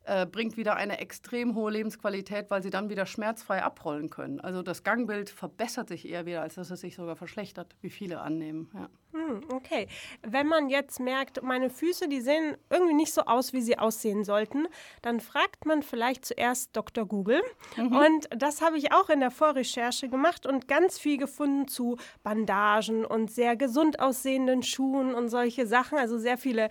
äh, 0.04 0.24
bringt 0.24 0.56
wieder 0.56 0.76
eine 0.76 1.00
extrem 1.00 1.56
hohe 1.56 1.72
Lebensqualität, 1.72 2.48
weil 2.48 2.62
sie 2.62 2.70
dann 2.70 2.88
wieder 2.88 3.06
schmerzfrei 3.06 3.62
abrollen 3.62 4.08
können. 4.08 4.40
Also 4.40 4.62
das 4.62 4.84
Gangbild 4.84 5.30
verbessert 5.30 5.88
sich 5.88 6.08
eher 6.08 6.26
wieder, 6.26 6.42
als 6.42 6.54
dass 6.54 6.70
es 6.70 6.80
sich 6.80 6.94
sogar 6.94 7.16
verschlechtert, 7.16 7.74
wie 7.80 7.90
viele 7.90 8.20
annehmen. 8.20 8.70
Ja. 8.72 8.88
Hm, 9.26 9.40
okay. 9.50 9.88
Wenn 10.22 10.46
man 10.46 10.68
jetzt 10.68 11.00
merkt, 11.00 11.42
meine 11.42 11.70
Füße, 11.70 12.08
die 12.08 12.20
sehen 12.20 12.56
irgendwie 12.70 12.94
nicht 12.94 13.12
so 13.12 13.22
aus, 13.22 13.52
wie 13.52 13.60
sie 13.60 13.78
aussehen 13.78 14.24
sollten, 14.24 14.68
dann 15.02 15.20
fragt 15.20 15.66
man 15.66 15.82
vielleicht 15.82 16.24
zuerst 16.24 16.76
Dr. 16.76 17.06
Google. 17.06 17.42
Mhm. 17.76 17.96
Und 17.96 18.28
das 18.36 18.62
habe 18.62 18.78
ich 18.78 18.92
auch 18.92 19.08
in 19.08 19.20
der 19.20 19.30
Vorrecherche 19.30 20.08
gemacht 20.08 20.46
und 20.46 20.68
ganz 20.68 20.98
viel 20.98 21.16
gefunden 21.16 21.68
zu 21.68 21.96
Bandagen 22.22 23.04
und 23.04 23.30
sehr 23.30 23.56
gesund 23.56 24.00
aussehenden 24.00 24.62
Schuhen 24.62 25.14
und 25.14 25.28
solche 25.28 25.66
Sachen. 25.66 25.98
Also 25.98 26.18
sehr 26.18 26.38
viele 26.38 26.68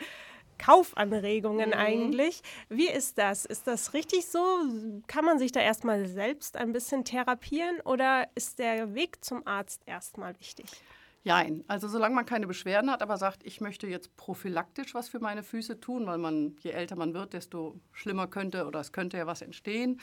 Kaufanregungen 0.58 1.70
mhm. 1.70 1.76
eigentlich. 1.76 2.42
Wie 2.70 2.90
ist 2.90 3.18
das? 3.18 3.46
Ist 3.46 3.68
das 3.68 3.94
richtig 3.94 4.26
so? 4.28 4.40
Kann 5.08 5.26
man 5.26 5.40
sich 5.40 5.52
da 5.52 5.60
erstmal 5.60 6.06
selbst 6.08 6.58
ein 6.58 6.72
bisschen 6.72 7.04
therapieren 7.04 7.82
oder 7.82 8.28
ist 8.36 8.60
der 8.60 8.94
Weg 8.96 9.24
zum 9.24 9.46
Arzt 9.46 9.82
erstmal 9.86 10.38
wichtig? 10.40 10.66
Nein, 11.28 11.64
also 11.68 11.88
solange 11.88 12.14
man 12.14 12.28
keine 12.28 12.46
Beschwerden 12.46 12.92
hat, 12.92 13.02
aber 13.02 13.18
sagt, 13.18 13.44
ich 13.46 13.60
möchte 13.60 13.88
jetzt 13.88 14.16
prophylaktisch 14.16 14.94
was 14.94 15.10
für 15.10 15.20
meine 15.20 15.42
Füße 15.42 15.80
tun, 15.80 16.06
weil 16.06 16.20
man, 16.20 16.56
je 16.60 16.70
älter 16.70 16.96
man 16.96 17.16
wird, 17.16 17.34
desto 17.34 17.82
schlimmer 17.92 18.28
könnte 18.28 18.68
oder 18.68 18.80
es 18.80 18.92
könnte 18.92 19.18
ja 19.18 19.26
was 19.26 19.42
entstehen, 19.42 20.00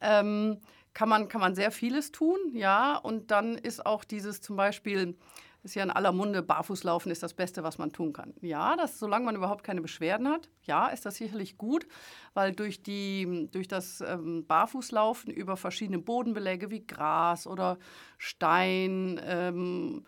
ähm, 0.00 0.58
kann, 0.94 1.10
man, 1.10 1.28
kann 1.28 1.42
man 1.42 1.54
sehr 1.54 1.70
vieles 1.70 2.10
tun, 2.10 2.38
ja. 2.54 2.96
Und 2.96 3.30
dann 3.30 3.58
ist 3.58 3.84
auch 3.84 4.02
dieses 4.02 4.40
zum 4.40 4.56
Beispiel, 4.56 5.18
ist 5.62 5.74
ja 5.74 5.82
in 5.82 5.90
aller 5.90 6.12
Munde, 6.12 6.42
Barfußlaufen 6.42 7.12
ist 7.12 7.22
das 7.22 7.34
Beste, 7.34 7.62
was 7.62 7.76
man 7.76 7.92
tun 7.92 8.14
kann. 8.14 8.32
Ja, 8.40 8.76
das, 8.76 8.98
solange 8.98 9.26
man 9.26 9.36
überhaupt 9.36 9.62
keine 9.62 9.82
Beschwerden 9.82 10.26
hat, 10.26 10.48
ja, 10.62 10.86
ist 10.88 11.04
das 11.04 11.16
sicherlich 11.16 11.58
gut, 11.58 11.86
weil 12.32 12.52
durch, 12.52 12.82
die, 12.82 13.48
durch 13.52 13.68
das 13.68 14.00
ähm, 14.00 14.46
Barfußlaufen 14.46 15.30
über 15.34 15.58
verschiedene 15.58 15.98
Bodenbeläge 15.98 16.70
wie 16.70 16.86
Gras 16.86 17.46
oder 17.46 17.78
Stein 18.16 19.20
ähm, 19.22 20.06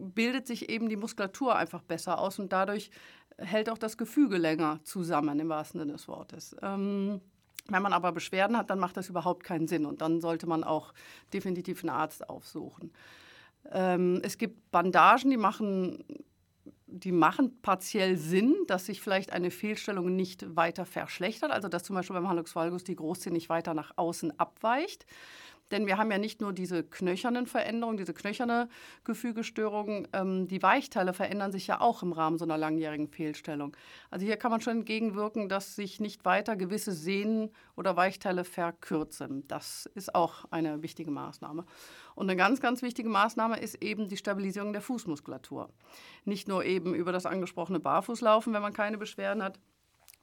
bildet 0.00 0.46
sich 0.46 0.68
eben 0.68 0.88
die 0.88 0.96
Muskulatur 0.96 1.56
einfach 1.56 1.82
besser 1.82 2.18
aus 2.18 2.38
und 2.38 2.52
dadurch 2.52 2.90
hält 3.38 3.70
auch 3.70 3.78
das 3.78 3.96
Gefüge 3.96 4.36
länger 4.36 4.80
zusammen, 4.84 5.38
im 5.40 5.48
wahrsten 5.48 5.80
Sinne 5.80 5.92
des 5.92 6.08
Wortes. 6.08 6.56
Ähm, 6.62 7.20
wenn 7.68 7.82
man 7.82 7.92
aber 7.92 8.12
Beschwerden 8.12 8.56
hat, 8.56 8.70
dann 8.70 8.78
macht 8.78 8.96
das 8.96 9.08
überhaupt 9.08 9.44
keinen 9.44 9.68
Sinn 9.68 9.86
und 9.86 10.00
dann 10.00 10.20
sollte 10.20 10.46
man 10.46 10.64
auch 10.64 10.92
definitiv 11.32 11.82
einen 11.82 11.90
Arzt 11.90 12.28
aufsuchen. 12.28 12.92
Ähm, 13.70 14.20
es 14.24 14.38
gibt 14.38 14.70
Bandagen, 14.70 15.30
die 15.30 15.36
machen, 15.36 16.04
die 16.86 17.12
machen 17.12 17.60
partiell 17.62 18.16
Sinn, 18.16 18.56
dass 18.66 18.86
sich 18.86 19.00
vielleicht 19.00 19.32
eine 19.32 19.50
Fehlstellung 19.50 20.16
nicht 20.16 20.56
weiter 20.56 20.84
verschlechtert. 20.84 21.50
Also 21.52 21.68
dass 21.68 21.84
zum 21.84 21.94
Beispiel 21.94 22.14
beim 22.14 22.28
Hallux 22.28 22.56
valgus 22.56 22.84
die 22.84 22.96
Großzähne 22.96 23.34
nicht 23.34 23.48
weiter 23.48 23.74
nach 23.74 23.92
außen 23.96 24.38
abweicht. 24.38 25.06
Denn 25.70 25.86
wir 25.86 25.98
haben 25.98 26.10
ja 26.10 26.18
nicht 26.18 26.40
nur 26.40 26.52
diese 26.52 26.82
knöchernen 26.82 27.46
Veränderungen, 27.46 27.96
diese 27.96 28.14
knöcherne 28.14 28.68
Gefügestörung, 29.04 30.08
ähm, 30.12 30.48
die 30.48 30.62
Weichteile 30.62 31.12
verändern 31.12 31.52
sich 31.52 31.66
ja 31.66 31.80
auch 31.80 32.02
im 32.02 32.12
Rahmen 32.12 32.38
so 32.38 32.44
einer 32.44 32.58
langjährigen 32.58 33.08
Fehlstellung. 33.08 33.76
Also 34.10 34.26
hier 34.26 34.36
kann 34.36 34.50
man 34.50 34.60
schon 34.60 34.78
entgegenwirken, 34.78 35.48
dass 35.48 35.76
sich 35.76 36.00
nicht 36.00 36.24
weiter 36.24 36.56
gewisse 36.56 36.92
Sehnen 36.92 37.50
oder 37.76 37.96
Weichteile 37.96 38.44
verkürzen. 38.44 39.46
Das 39.48 39.86
ist 39.94 40.14
auch 40.14 40.44
eine 40.50 40.82
wichtige 40.82 41.10
Maßnahme. 41.10 41.64
Und 42.14 42.28
eine 42.28 42.36
ganz, 42.36 42.60
ganz 42.60 42.82
wichtige 42.82 43.08
Maßnahme 43.08 43.60
ist 43.60 43.82
eben 43.82 44.08
die 44.08 44.16
Stabilisierung 44.16 44.72
der 44.72 44.82
Fußmuskulatur. 44.82 45.70
Nicht 46.24 46.48
nur 46.48 46.64
eben 46.64 46.94
über 46.94 47.12
das 47.12 47.26
angesprochene 47.26 47.80
Barfußlaufen, 47.80 48.52
wenn 48.52 48.62
man 48.62 48.72
keine 48.72 48.98
Beschwerden 48.98 49.42
hat, 49.42 49.58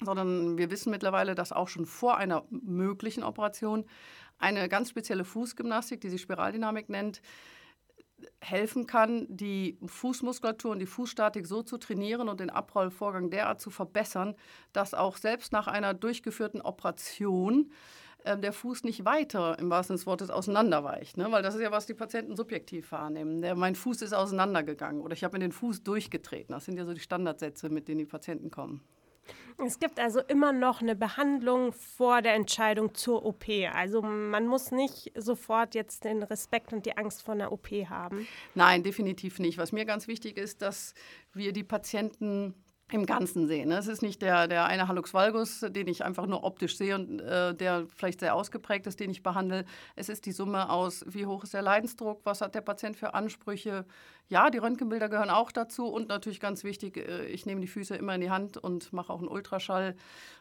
sondern 0.03 0.57
wir 0.57 0.69
wissen 0.71 0.91
mittlerweile, 0.91 1.35
dass 1.35 1.51
auch 1.51 1.67
schon 1.67 1.85
vor 1.85 2.17
einer 2.17 2.45
möglichen 2.49 3.23
Operation 3.23 3.85
eine 4.37 4.69
ganz 4.69 4.89
spezielle 4.89 5.25
Fußgymnastik, 5.25 6.01
die 6.01 6.09
sich 6.09 6.21
Spiraldynamik 6.21 6.89
nennt, 6.89 7.21
helfen 8.39 8.87
kann, 8.87 9.27
die 9.29 9.77
Fußmuskulatur 9.85 10.71
und 10.71 10.79
die 10.79 10.85
Fußstatik 10.85 11.45
so 11.45 11.63
zu 11.63 11.77
trainieren 11.77 12.29
und 12.29 12.39
den 12.39 12.49
Abrollvorgang 12.49 13.29
derart 13.29 13.61
zu 13.61 13.69
verbessern, 13.69 14.35
dass 14.73 14.93
auch 14.93 15.17
selbst 15.17 15.51
nach 15.51 15.67
einer 15.67 15.93
durchgeführten 15.93 16.61
Operation 16.61 17.71
äh, 18.23 18.37
der 18.37 18.53
Fuß 18.53 18.83
nicht 18.83 19.05
weiter 19.05 19.57
im 19.59 19.69
wahrsten 19.69 19.97
Sinne 19.97 19.99
des 19.99 20.07
Wortes 20.07 20.29
auseinanderweicht. 20.29 21.17
Ne? 21.17 21.31
Weil 21.31 21.43
das 21.43 21.55
ist 21.55 21.61
ja, 21.61 21.71
was 21.71 21.85
die 21.85 21.93
Patienten 21.93 22.35
subjektiv 22.35 22.91
wahrnehmen. 22.91 23.41
Der, 23.41 23.55
mein 23.55 23.75
Fuß 23.75 24.01
ist 24.01 24.13
auseinandergegangen 24.13 25.01
oder 25.01 25.13
ich 25.13 25.23
habe 25.23 25.37
mir 25.37 25.41
den 25.41 25.51
Fuß 25.51 25.83
durchgetreten. 25.83 26.53
Das 26.53 26.65
sind 26.65 26.77
ja 26.77 26.85
so 26.85 26.93
die 26.93 26.99
Standardsätze, 26.99 27.69
mit 27.69 27.87
denen 27.87 27.99
die 27.99 28.05
Patienten 28.05 28.49
kommen. 28.49 28.81
Es 29.65 29.79
gibt 29.79 29.99
also 29.99 30.19
immer 30.19 30.53
noch 30.53 30.81
eine 30.81 30.95
Behandlung 30.95 31.73
vor 31.73 32.21
der 32.21 32.35
Entscheidung 32.35 32.93
zur 32.93 33.25
OP. 33.25 33.45
Also 33.73 34.01
man 34.01 34.45
muss 34.45 34.71
nicht 34.71 35.11
sofort 35.15 35.73
jetzt 35.73 36.03
den 36.03 36.21
Respekt 36.21 36.73
und 36.73 36.85
die 36.85 36.95
Angst 36.95 37.23
vor 37.23 37.33
einer 37.33 37.51
OP 37.51 37.67
haben. 37.89 38.27
Nein, 38.53 38.83
definitiv 38.83 39.39
nicht. 39.39 39.57
Was 39.57 39.71
mir 39.71 39.85
ganz 39.85 40.07
wichtig 40.07 40.37
ist, 40.37 40.61
dass 40.61 40.93
wir 41.33 41.53
die 41.53 41.63
Patienten 41.63 42.53
im 42.91 43.05
Ganzen 43.05 43.47
sehen. 43.47 43.71
Es 43.71 43.87
ist 43.87 44.01
nicht 44.01 44.21
der, 44.21 44.47
der 44.47 44.65
eine 44.65 44.87
Hallux 44.87 45.13
valgus, 45.13 45.59
den 45.59 45.87
ich 45.87 46.05
einfach 46.05 46.25
nur 46.25 46.43
optisch 46.43 46.77
sehe 46.77 46.95
und 46.95 47.19
äh, 47.19 47.53
der 47.53 47.85
vielleicht 47.93 48.21
sehr 48.21 48.33
ausgeprägt 48.33 48.87
ist, 48.87 48.99
den 48.99 49.09
ich 49.09 49.23
behandle. 49.23 49.65
Es 49.95 50.07
ist 50.07 50.25
die 50.25 50.31
Summe 50.31 50.69
aus, 50.69 51.03
wie 51.07 51.25
hoch 51.25 51.43
ist 51.43 51.53
der 51.53 51.61
Leidensdruck, 51.61 52.21
was 52.23 52.39
hat 52.39 52.55
der 52.55 52.61
Patient 52.61 52.95
für 52.95 53.13
Ansprüche, 53.13 53.85
ja, 54.29 54.49
die 54.49 54.57
Röntgenbilder 54.57 55.07
gehören 55.07 55.29
auch 55.29 55.53
dazu 55.53 55.87
und 55.87 56.09
natürlich 56.09 56.41
ganz 56.41 56.63
wichtig, 56.63 56.97
äh, 56.97 57.25
ich 57.27 57.45
nehme 57.45 57.61
die 57.61 57.67
Füße 57.67 57.95
immer 57.95 58.15
in 58.15 58.21
die 58.21 58.29
Hand 58.29 58.57
und 58.57 58.91
mache 58.91 59.11
auch 59.11 59.19
einen 59.19 59.29
Ultraschall, 59.29 59.95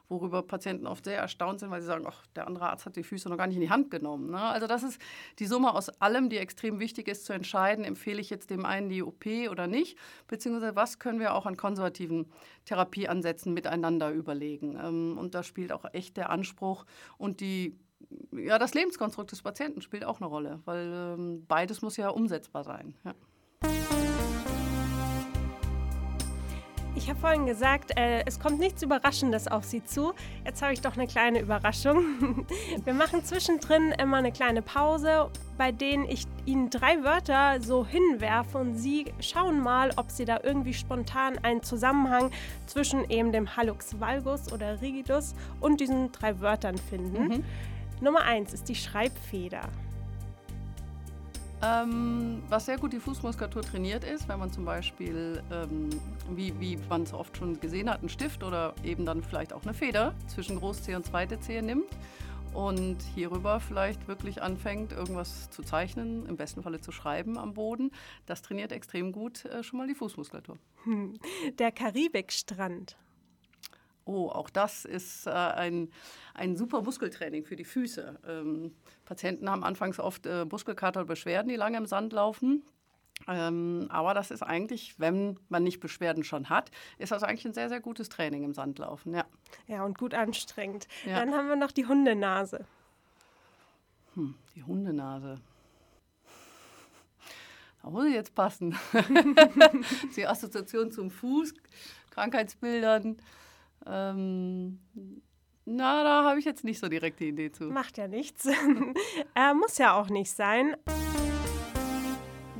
worüber 0.08 0.42
Patienten 0.42 0.86
oft 0.86 1.04
sehr 1.04 1.18
erstaunt 1.18 1.60
sind, 1.60 1.70
weil 1.70 1.80
sie 1.80 1.86
sagen, 1.86 2.04
ach, 2.08 2.26
der 2.34 2.46
andere 2.46 2.68
Arzt 2.68 2.86
hat 2.86 2.96
die 2.96 3.02
Füße 3.02 3.28
noch 3.28 3.36
gar 3.36 3.46
nicht 3.46 3.56
in 3.56 3.62
die 3.62 3.70
Hand 3.70 3.90
genommen. 3.90 4.30
Ne? 4.30 4.40
Also 4.40 4.66
das 4.66 4.82
ist 4.82 5.00
die 5.38 5.46
Summe 5.46 5.74
aus 5.74 5.88
allem, 6.00 6.30
die 6.30 6.38
extrem 6.38 6.78
wichtig 6.78 7.08
ist 7.08 7.26
zu 7.26 7.32
entscheiden, 7.32 7.84
empfehle 7.84 8.20
ich 8.20 8.30
jetzt 8.30 8.50
dem 8.50 8.64
einen 8.64 8.88
die 8.88 9.02
OP 9.02 9.26
oder 9.50 9.66
nicht, 9.66 9.96
beziehungsweise 10.28 10.76
was 10.76 10.98
können 10.98 11.20
wir 11.20 11.34
auch 11.34 11.46
an 11.46 11.56
konservativen 11.56 12.26
Therapieansätzen 12.64 13.54
miteinander 13.54 14.10
überlegen. 14.10 14.78
Ähm, 14.82 15.18
und 15.18 15.34
da 15.34 15.42
spielt 15.42 15.72
auch 15.72 15.84
echt 15.92 16.16
der 16.16 16.30
Anspruch 16.30 16.86
und 17.18 17.40
die 17.40 17.78
ja, 18.32 18.58
das 18.58 18.74
Lebenskonstrukt 18.74 19.32
des 19.32 19.42
Patienten 19.42 19.80
spielt 19.80 20.04
auch 20.04 20.20
eine 20.20 20.28
Rolle, 20.28 20.60
weil 20.64 20.92
ähm, 20.92 21.46
beides 21.46 21.82
muss 21.82 21.96
ja 21.96 22.10
umsetzbar 22.10 22.64
sein. 22.64 22.94
Ja. 23.04 23.14
Ich 27.06 27.10
habe 27.10 27.20
vorhin 27.20 27.46
gesagt, 27.46 27.96
äh, 27.96 28.24
es 28.26 28.40
kommt 28.40 28.58
nichts 28.58 28.82
Überraschendes 28.82 29.46
auf 29.46 29.62
Sie 29.62 29.84
zu. 29.84 30.12
Jetzt 30.44 30.60
habe 30.60 30.72
ich 30.72 30.80
doch 30.80 30.96
eine 30.96 31.06
kleine 31.06 31.38
Überraschung. 31.38 32.44
Wir 32.84 32.94
machen 32.94 33.24
zwischendrin 33.24 33.92
immer 33.92 34.16
eine 34.16 34.32
kleine 34.32 34.60
Pause, 34.60 35.30
bei 35.56 35.70
denen 35.70 36.04
ich 36.06 36.24
Ihnen 36.46 36.68
drei 36.68 37.04
Wörter 37.04 37.60
so 37.62 37.86
hinwerfe 37.86 38.58
und 38.58 38.74
Sie 38.74 39.12
schauen 39.20 39.60
mal, 39.60 39.92
ob 39.94 40.10
Sie 40.10 40.24
da 40.24 40.40
irgendwie 40.42 40.74
spontan 40.74 41.38
einen 41.44 41.62
Zusammenhang 41.62 42.32
zwischen 42.66 43.08
eben 43.08 43.30
dem 43.30 43.56
Hallux 43.56 44.00
valgus 44.00 44.52
oder 44.52 44.80
rigidus 44.80 45.36
und 45.60 45.78
diesen 45.80 46.10
drei 46.10 46.40
Wörtern 46.40 46.76
finden. 46.76 47.28
Mhm. 47.28 47.44
Nummer 48.00 48.22
eins 48.22 48.52
ist 48.52 48.68
die 48.68 48.74
Schreibfeder. 48.74 49.68
Ähm, 51.66 52.42
was 52.48 52.66
sehr 52.66 52.78
gut 52.78 52.92
die 52.92 53.00
Fußmuskulatur 53.00 53.62
trainiert 53.62 54.04
ist, 54.04 54.28
wenn 54.28 54.38
man 54.38 54.52
zum 54.52 54.64
Beispiel, 54.64 55.42
ähm, 55.50 55.90
wie, 56.30 56.58
wie 56.60 56.76
man 56.88 57.02
es 57.02 57.12
oft 57.12 57.36
schon 57.36 57.58
gesehen 57.60 57.90
hat, 57.90 58.00
einen 58.00 58.08
Stift 58.08 58.44
oder 58.44 58.74
eben 58.84 59.04
dann 59.04 59.22
vielleicht 59.22 59.52
auch 59.52 59.62
eine 59.62 59.74
Feder 59.74 60.14
zwischen 60.28 60.58
Großzehe 60.58 60.96
und 60.96 61.04
zweite 61.04 61.40
Zehe 61.40 61.62
nimmt 61.62 61.88
und 62.54 62.98
hierüber 63.14 63.58
vielleicht 63.58 64.06
wirklich 64.06 64.42
anfängt, 64.42 64.92
irgendwas 64.92 65.50
zu 65.50 65.62
zeichnen, 65.62 66.26
im 66.26 66.36
besten 66.36 66.62
Falle 66.62 66.80
zu 66.80 66.92
schreiben 66.92 67.36
am 67.36 67.54
Boden. 67.54 67.90
Das 68.26 68.42
trainiert 68.42 68.70
extrem 68.70 69.10
gut 69.10 69.44
äh, 69.46 69.62
schon 69.62 69.78
mal 69.78 69.88
die 69.88 69.94
Fußmuskulatur. 69.94 70.58
Hm. 70.84 71.18
Der 71.58 71.72
Karibikstrand. 71.72 72.96
Oh, 74.04 74.28
auch 74.28 74.50
das 74.50 74.84
ist 74.84 75.26
äh, 75.26 75.30
ein, 75.30 75.90
ein 76.32 76.56
super 76.56 76.80
Muskeltraining 76.82 77.44
für 77.44 77.56
die 77.56 77.64
Füße. 77.64 78.20
Ähm, 78.24 78.72
Patienten 79.06 79.48
haben 79.48 79.64
anfangs 79.64 79.98
oft 79.98 80.26
äh, 80.26 80.44
Muskelkater 80.44 81.00
oder 81.00 81.08
Beschwerden, 81.08 81.48
die 81.48 81.56
lange 81.56 81.78
im 81.78 81.86
Sand 81.86 82.12
laufen. 82.12 82.62
Ähm, 83.26 83.86
aber 83.88 84.12
das 84.12 84.30
ist 84.30 84.42
eigentlich, 84.42 84.98
wenn 84.98 85.38
man 85.48 85.62
nicht 85.64 85.80
Beschwerden 85.80 86.22
schon 86.22 86.50
hat, 86.50 86.70
ist 86.98 87.12
das 87.12 87.22
eigentlich 87.22 87.46
ein 87.46 87.54
sehr, 87.54 87.68
sehr 87.68 87.80
gutes 87.80 88.08
Training 88.08 88.44
im 88.44 88.52
Sandlaufen. 88.52 89.14
Ja, 89.14 89.24
ja 89.66 89.84
und 89.84 89.96
gut 89.96 90.12
anstrengend. 90.12 90.86
Ja. 91.06 91.20
Dann 91.20 91.32
haben 91.32 91.48
wir 91.48 91.56
noch 91.56 91.72
die 91.72 91.86
Hundenase. 91.86 92.66
Hm, 94.14 94.34
die 94.54 94.62
Hundenase. 94.62 95.40
Da 97.82 97.90
muss 97.90 98.04
ich 98.04 98.14
jetzt 98.14 98.34
passen. 98.34 98.76
die 100.16 100.26
Assoziation 100.26 100.90
zum 100.90 101.10
Fuß, 101.10 101.54
Krankheitsbildern. 102.10 103.16
Ähm, 103.86 104.80
na, 105.66 106.04
da 106.04 106.24
habe 106.24 106.38
ich 106.38 106.44
jetzt 106.44 106.62
nicht 106.62 106.78
so 106.78 106.88
direkt 106.88 107.18
die 107.18 107.28
Idee 107.28 107.50
zu. 107.50 107.64
Macht 107.64 107.98
ja 107.98 108.06
nichts. 108.06 108.46
äh, 109.34 109.52
muss 109.52 109.78
ja 109.78 110.00
auch 110.00 110.08
nicht 110.08 110.30
sein. 110.30 110.76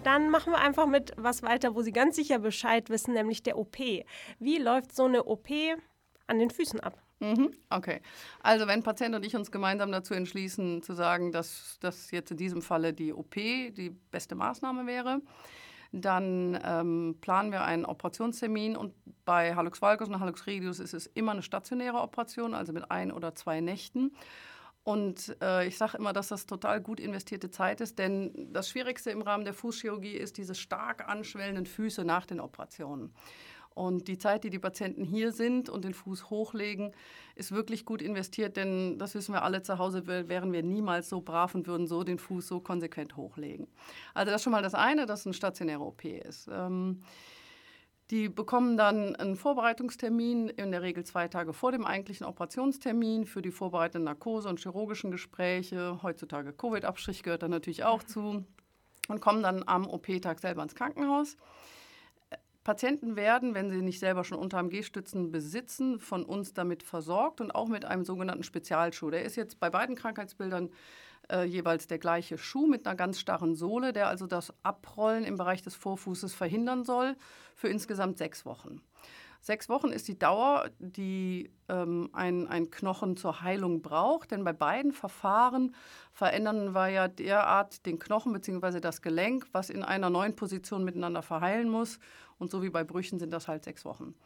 Dann 0.03 0.31
machen 0.31 0.53
wir 0.53 0.59
einfach 0.59 0.87
mit 0.87 1.13
was 1.17 1.43
weiter, 1.43 1.75
wo 1.77 1.83
Sie 1.83 1.93
ganz 1.93 2.17
sicher 2.17 2.41
Bescheid 2.41 2.91
wissen, 2.91 3.15
nämlich 3.15 3.45
der 3.45 3.59
OP. 3.59 3.79
Wie 4.39 4.59
läuft 4.59 4.95
so 4.95 5.05
eine 5.05 5.25
OP 5.25 5.49
an 6.27 6.39
den 6.41 6.51
Füßen 6.51 6.81
ab? 6.81 7.01
Mhm, 7.21 7.55
okay. 7.71 8.01
Also 8.43 8.67
wenn 8.67 8.83
Patient 8.83 9.15
und 9.15 9.25
ich 9.25 9.37
uns 9.37 9.51
gemeinsam 9.51 9.91
dazu 9.93 10.13
entschließen, 10.13 10.83
zu 10.83 10.93
sagen, 10.93 11.33
dass 11.33 11.79
das 11.81 12.11
jetzt 12.11 12.33
in 12.33 12.37
diesem 12.37 12.61
Falle 12.61 12.93
die 12.93 13.13
OP 13.13 13.35
die 13.35 13.97
beste 14.11 14.35
Maßnahme 14.35 14.87
wäre, 14.87 15.23
dann 16.01 16.59
ähm, 16.65 17.17
planen 17.21 17.53
wir 17.53 17.65
einen 17.65 17.85
Operationstermin 17.85 18.77
und 18.77 18.95
bei 19.25 19.55
Hallux 19.55 19.83
valgus 19.83 20.09
und 20.09 20.21
Hallux 20.21 20.47
regius 20.47 20.79
ist 20.79 20.95
es 20.95 21.07
immer 21.07 21.33
eine 21.33 21.43
stationäre 21.43 22.01
Operation, 22.01 22.55
also 22.55 22.73
mit 22.73 22.91
ein 22.91 23.11
oder 23.11 23.35
zwei 23.35 23.61
Nächten. 23.61 24.13
Und 24.85 25.37
äh, 25.43 25.67
ich 25.67 25.77
sage 25.79 25.99
immer, 25.99 26.13
dass 26.13 26.29
das 26.29 26.47
total 26.47 26.81
gut 26.81 27.01
investierte 27.01 27.51
Zeit 27.51 27.81
ist, 27.81 27.99
denn 27.99 28.53
das 28.53 28.69
Schwierigste 28.69 29.11
im 29.11 29.21
Rahmen 29.21 29.45
der 29.45 29.53
Fußchirurgie 29.53 30.15
ist 30.15 30.39
diese 30.39 30.55
stark 30.55 31.09
anschwellenden 31.09 31.67
Füße 31.67 32.05
nach 32.05 32.25
den 32.25 32.39
Operationen. 32.39 33.13
Und 33.77 34.09
die 34.09 34.17
Zeit, 34.17 34.43
die 34.43 34.49
die 34.49 34.59
Patienten 34.59 35.05
hier 35.05 35.33
sind 35.33 35.69
und 35.69 35.85
den 35.85 35.93
Fuß 35.93 36.31
hochlegen, 36.31 36.93
ist 37.35 37.53
wirklich 37.53 37.85
gut 37.85 38.01
investiert, 38.01 38.57
denn 38.57 38.99
das 38.99 39.15
wissen 39.15 39.35
wir 39.35 39.43
alle 39.43 39.61
zu 39.61 39.77
Hause, 39.77 40.07
wären 40.07 40.51
wir 40.51 40.63
niemals 40.63 41.11
so 41.11 41.21
brav 41.21 41.55
und 41.55 41.67
würden 41.67 41.87
so 41.87 42.03
den 42.03 42.19
Fuß 42.19 42.49
so 42.49 42.59
konsequent 42.59 43.19
hochlegen. 43.19 43.67
Also 44.15 44.31
das 44.31 44.41
ist 44.41 44.45
schon 44.45 44.53
mal 44.53 44.63
das 44.63 44.73
eine, 44.73 45.05
dass 45.05 45.21
es 45.21 45.27
eine 45.27 45.35
stationäre 45.35 45.83
OP 45.83 46.07
ist. 46.07 46.49
Ähm, 46.51 47.03
die 48.11 48.31
bekommen 48.31 48.79
dann 48.79 49.15
einen 49.15 49.37
Vorbereitungstermin, 49.37 50.49
in 50.49 50.71
der 50.71 50.81
Regel 50.81 51.05
zwei 51.05 51.29
Tage 51.29 51.53
vor 51.53 51.71
dem 51.71 51.85
eigentlichen 51.85 52.25
Operationstermin 52.25 53.27
für 53.27 53.43
die 53.43 53.51
vorbereitende 53.51 54.07
Narkose 54.07 54.49
und 54.49 54.59
chirurgischen 54.59 55.11
Gespräche. 55.11 56.03
Heutzutage 56.03 56.55
Covid-Abstrich 56.55 57.23
gehört 57.23 57.43
da 57.43 57.49
natürlich 57.49 57.85
auch 57.85 58.03
zu 58.03 58.43
und 59.09 59.21
kommen 59.21 59.43
dann 59.43 59.65
am 59.67 59.87
OP-Tag 59.87 60.39
selber 60.39 60.63
ins 60.63 60.75
Krankenhaus. 60.75 61.37
Patienten 62.67 63.15
werden, 63.15 63.55
wenn 63.55 63.71
sie 63.71 63.81
nicht 63.81 64.01
selber 64.01 64.25
schon 64.25 64.39
unter 64.39 64.61
G-Stützen 64.65 65.31
besitzen, 65.31 66.01
von 66.01 66.25
uns 66.25 66.53
damit 66.53 66.83
versorgt 66.83 67.41
und 67.41 67.55
auch 67.55 67.69
mit 67.69 67.85
einem 67.85 68.05
sogenannten 68.05 68.43
Spezialschuh. 68.43 69.09
Der 69.09 69.23
ist 69.23 69.37
jetzt 69.37 69.61
bei 69.61 69.71
beiden 69.71 69.95
Krankheitsbildern 69.95 70.71
äh, 71.31 71.45
jeweils 71.45 71.87
der 71.87 71.99
gleiche 71.99 72.39
Schuh 72.39 72.67
mit 72.67 72.85
einer 72.85 72.97
ganz 72.97 73.21
starren 73.21 73.55
Sohle, 73.55 73.93
der 73.93 74.09
also 74.09 74.27
das 74.27 74.53
Abrollen 74.65 75.23
im 75.23 75.37
Bereich 75.37 75.63
des 75.63 75.77
Vorfußes 75.77 76.35
verhindern 76.35 76.83
soll, 76.83 77.15
für 77.55 77.69
insgesamt 77.69 78.19
sechs 78.19 78.45
Wochen. 78.45 78.81
Sechs 79.47 79.69
Wochen 79.69 79.93
ist 79.93 80.09
die 80.09 80.19
Dauer, 80.19 80.71
die 80.81 81.53
ähm, 81.69 82.11
ein, 82.13 82.49
ein 82.49 82.69
Knochen 82.69 83.17
zur 83.17 83.43
Heilung 83.43 83.81
braucht, 83.81 84.33
denn 84.33 84.43
bei 84.43 84.53
beiden 84.53 84.91
Verfahren 84.91 85.73
verändern 86.11 86.75
wir 86.75 86.89
ja 86.89 87.07
derart 87.07 87.87
den 87.87 88.01
Knochen 88.01 88.33
bzw. 88.33 88.81
das 88.81 89.03
Gelenk, 89.03 89.47
was 89.53 89.71
in 89.71 89.85
einer 89.85 90.11
neuen 90.11 90.35
Position 90.35 90.83
miteinander 90.83 91.23
verheilen 91.23 91.69
muss. 91.69 92.01
Und 92.41 92.51
so 92.51 92.61
wie 92.61 92.71
bei 92.71 92.83
Brüchen 92.83 93.21
sind 93.21 93.33
das 93.33 93.47
halt 93.47 93.63
sechs 93.63 93.85
Wochen. 93.85 94.17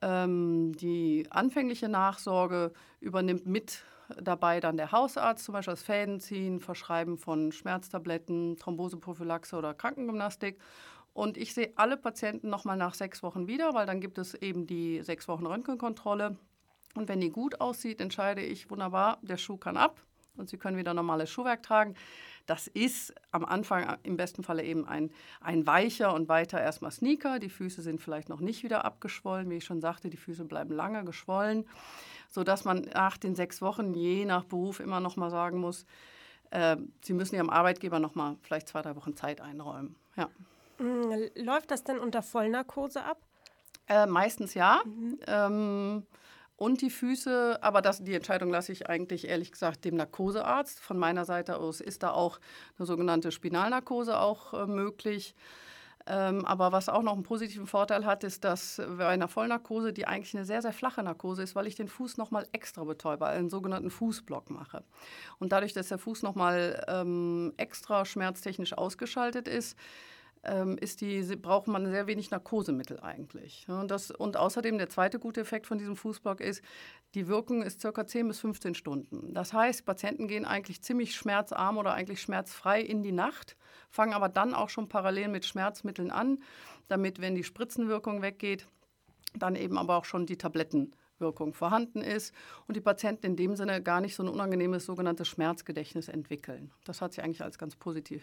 Ähm, 0.00 0.72
die 0.76 1.26
anfängliche 1.28 1.90
Nachsorge 1.90 2.72
übernimmt 3.00 3.44
mit 3.44 3.84
dabei 4.18 4.60
dann 4.60 4.78
der 4.78 4.92
Hausarzt, 4.92 5.44
zum 5.44 5.52
Beispiel 5.52 5.72
das 5.72 5.82
Fädenziehen, 5.82 6.60
Verschreiben 6.60 7.18
von 7.18 7.52
Schmerztabletten, 7.52 8.56
Thromboseprophylaxe 8.56 9.56
oder 9.56 9.74
Krankengymnastik. 9.74 10.58
Und 11.14 11.36
ich 11.36 11.52
sehe 11.54 11.72
alle 11.76 11.96
Patienten 11.96 12.48
nochmal 12.48 12.76
nach 12.76 12.94
sechs 12.94 13.22
Wochen 13.22 13.46
wieder, 13.46 13.74
weil 13.74 13.86
dann 13.86 14.00
gibt 14.00 14.18
es 14.18 14.34
eben 14.34 14.66
die 14.66 15.02
sechs 15.02 15.28
Wochen 15.28 15.46
Röntgenkontrolle. 15.46 16.36
Und 16.94 17.08
wenn 17.08 17.20
die 17.20 17.30
gut 17.30 17.60
aussieht, 17.60 18.00
entscheide 18.00 18.42
ich, 18.42 18.70
wunderbar, 18.70 19.18
der 19.22 19.36
Schuh 19.36 19.56
kann 19.56 19.76
ab 19.76 20.00
und 20.36 20.48
Sie 20.48 20.56
können 20.56 20.76
wieder 20.76 20.94
normales 20.94 21.30
Schuhwerk 21.30 21.62
tragen. 21.62 21.94
Das 22.46 22.66
ist 22.66 23.14
am 23.30 23.44
Anfang 23.44 23.96
im 24.02 24.16
besten 24.16 24.42
Falle 24.42 24.64
eben 24.64 24.86
ein, 24.86 25.10
ein 25.40 25.66
weicher 25.66 26.12
und 26.14 26.28
weiter 26.28 26.60
erstmal 26.60 26.90
Sneaker. 26.90 27.38
Die 27.38 27.50
Füße 27.50 27.82
sind 27.82 28.00
vielleicht 28.00 28.28
noch 28.28 28.40
nicht 28.40 28.64
wieder 28.64 28.84
abgeschwollen. 28.84 29.48
Wie 29.48 29.56
ich 29.56 29.64
schon 29.64 29.80
sagte, 29.80 30.10
die 30.10 30.16
Füße 30.16 30.44
bleiben 30.44 30.74
lange 30.74 31.04
geschwollen, 31.04 31.66
sodass 32.30 32.64
man 32.64 32.82
nach 32.94 33.16
den 33.16 33.34
sechs 33.34 33.62
Wochen 33.62 33.94
je 33.94 34.24
nach 34.24 34.44
Beruf 34.44 34.80
immer 34.80 35.00
noch 35.00 35.16
mal 35.16 35.30
sagen 35.30 35.58
muss, 35.58 35.86
äh, 36.50 36.76
Sie 37.02 37.12
müssen 37.12 37.36
Ihrem 37.36 37.50
Arbeitgeber 37.50 38.00
noch 38.00 38.14
mal 38.14 38.36
vielleicht 38.42 38.68
zwei, 38.68 38.82
drei 38.82 38.96
Wochen 38.96 39.16
Zeit 39.16 39.40
einräumen. 39.40 39.94
Ja. 40.16 40.28
Mm, 40.82 41.12
läuft 41.36 41.70
das 41.70 41.84
denn 41.84 41.98
unter 41.98 42.22
Vollnarkose 42.22 43.04
ab? 43.04 43.18
Äh, 43.88 44.06
meistens 44.06 44.54
ja. 44.54 44.82
Mhm. 44.84 45.18
Ähm, 45.26 46.06
und 46.56 46.80
die 46.80 46.90
Füße, 46.90 47.58
aber 47.62 47.82
das, 47.82 48.04
die 48.04 48.14
Entscheidung 48.14 48.50
lasse 48.50 48.72
ich 48.72 48.88
eigentlich 48.88 49.28
ehrlich 49.28 49.52
gesagt 49.52 49.84
dem 49.84 49.96
Narkosearzt. 49.96 50.80
Von 50.80 50.98
meiner 50.98 51.24
Seite 51.24 51.56
aus 51.56 51.80
ist 51.80 52.02
da 52.02 52.10
auch 52.10 52.38
eine 52.78 52.86
sogenannte 52.86 53.32
Spinalnarkose 53.32 54.18
auch 54.18 54.54
äh, 54.54 54.66
möglich. 54.66 55.34
Ähm, 56.06 56.44
aber 56.44 56.72
was 56.72 56.88
auch 56.88 57.02
noch 57.02 57.12
einen 57.12 57.22
positiven 57.22 57.66
Vorteil 57.66 58.04
hat, 58.04 58.24
ist, 58.24 58.42
dass 58.42 58.82
bei 58.98 59.06
einer 59.06 59.28
Vollnarkose, 59.28 59.92
die 59.92 60.06
eigentlich 60.06 60.34
eine 60.34 60.44
sehr, 60.44 60.60
sehr 60.60 60.72
flache 60.72 61.02
Narkose 61.02 61.44
ist, 61.44 61.54
weil 61.54 61.68
ich 61.68 61.76
den 61.76 61.86
Fuß 61.86 62.16
nochmal 62.16 62.48
extra 62.50 62.82
betäube, 62.82 63.26
einen 63.26 63.50
sogenannten 63.50 63.90
Fußblock 63.90 64.50
mache. 64.50 64.82
Und 65.38 65.52
dadurch, 65.52 65.72
dass 65.72 65.88
der 65.88 65.98
Fuß 65.98 66.22
nochmal 66.22 66.84
ähm, 66.88 67.52
extra 67.56 68.04
schmerztechnisch 68.04 68.72
ausgeschaltet 68.72 69.46
ist, 69.46 69.76
ist 70.80 71.00
die, 71.00 71.22
braucht 71.36 71.68
man 71.68 71.86
sehr 71.86 72.08
wenig 72.08 72.32
Narkosemittel 72.32 72.98
eigentlich. 72.98 73.64
und, 73.68 73.92
das, 73.92 74.10
und 74.10 74.36
außerdem 74.36 74.76
der 74.76 74.88
zweite 74.88 75.20
gute 75.20 75.40
Effekt 75.40 75.68
von 75.68 75.78
diesem 75.78 75.94
Fußblock 75.94 76.40
ist, 76.40 76.62
die 77.14 77.28
Wirkung 77.28 77.62
ist 77.62 77.80
ca. 77.80 78.04
10 78.04 78.26
bis 78.26 78.40
15 78.40 78.74
Stunden. 78.74 79.34
Das 79.34 79.52
heißt, 79.52 79.84
Patienten 79.84 80.26
gehen 80.26 80.44
eigentlich 80.44 80.82
ziemlich 80.82 81.14
schmerzarm 81.14 81.78
oder 81.78 81.94
eigentlich 81.94 82.20
schmerzfrei 82.20 82.80
in 82.80 83.04
die 83.04 83.12
Nacht, 83.12 83.56
fangen 83.88 84.14
aber 84.14 84.28
dann 84.28 84.52
auch 84.52 84.68
schon 84.68 84.88
parallel 84.88 85.28
mit 85.28 85.46
Schmerzmitteln 85.46 86.10
an, 86.10 86.38
damit, 86.88 87.20
wenn 87.20 87.36
die 87.36 87.44
Spritzenwirkung 87.44 88.20
weggeht, 88.20 88.66
dann 89.34 89.54
eben 89.54 89.78
aber 89.78 89.96
auch 89.96 90.04
schon 90.04 90.26
die 90.26 90.38
Tablettenwirkung 90.38 91.54
vorhanden 91.54 92.02
ist 92.02 92.34
und 92.66 92.76
die 92.76 92.80
Patienten 92.80 93.26
in 93.26 93.36
dem 93.36 93.54
Sinne 93.54 93.80
gar 93.80 94.00
nicht 94.00 94.16
so 94.16 94.24
ein 94.24 94.28
unangenehmes 94.28 94.86
sogenanntes 94.86 95.28
Schmerzgedächtnis 95.28 96.08
entwickeln. 96.08 96.72
Das 96.84 97.00
hat 97.00 97.12
sich 97.12 97.22
eigentlich 97.22 97.42
als 97.42 97.58
ganz 97.58 97.76
positiv 97.76 98.22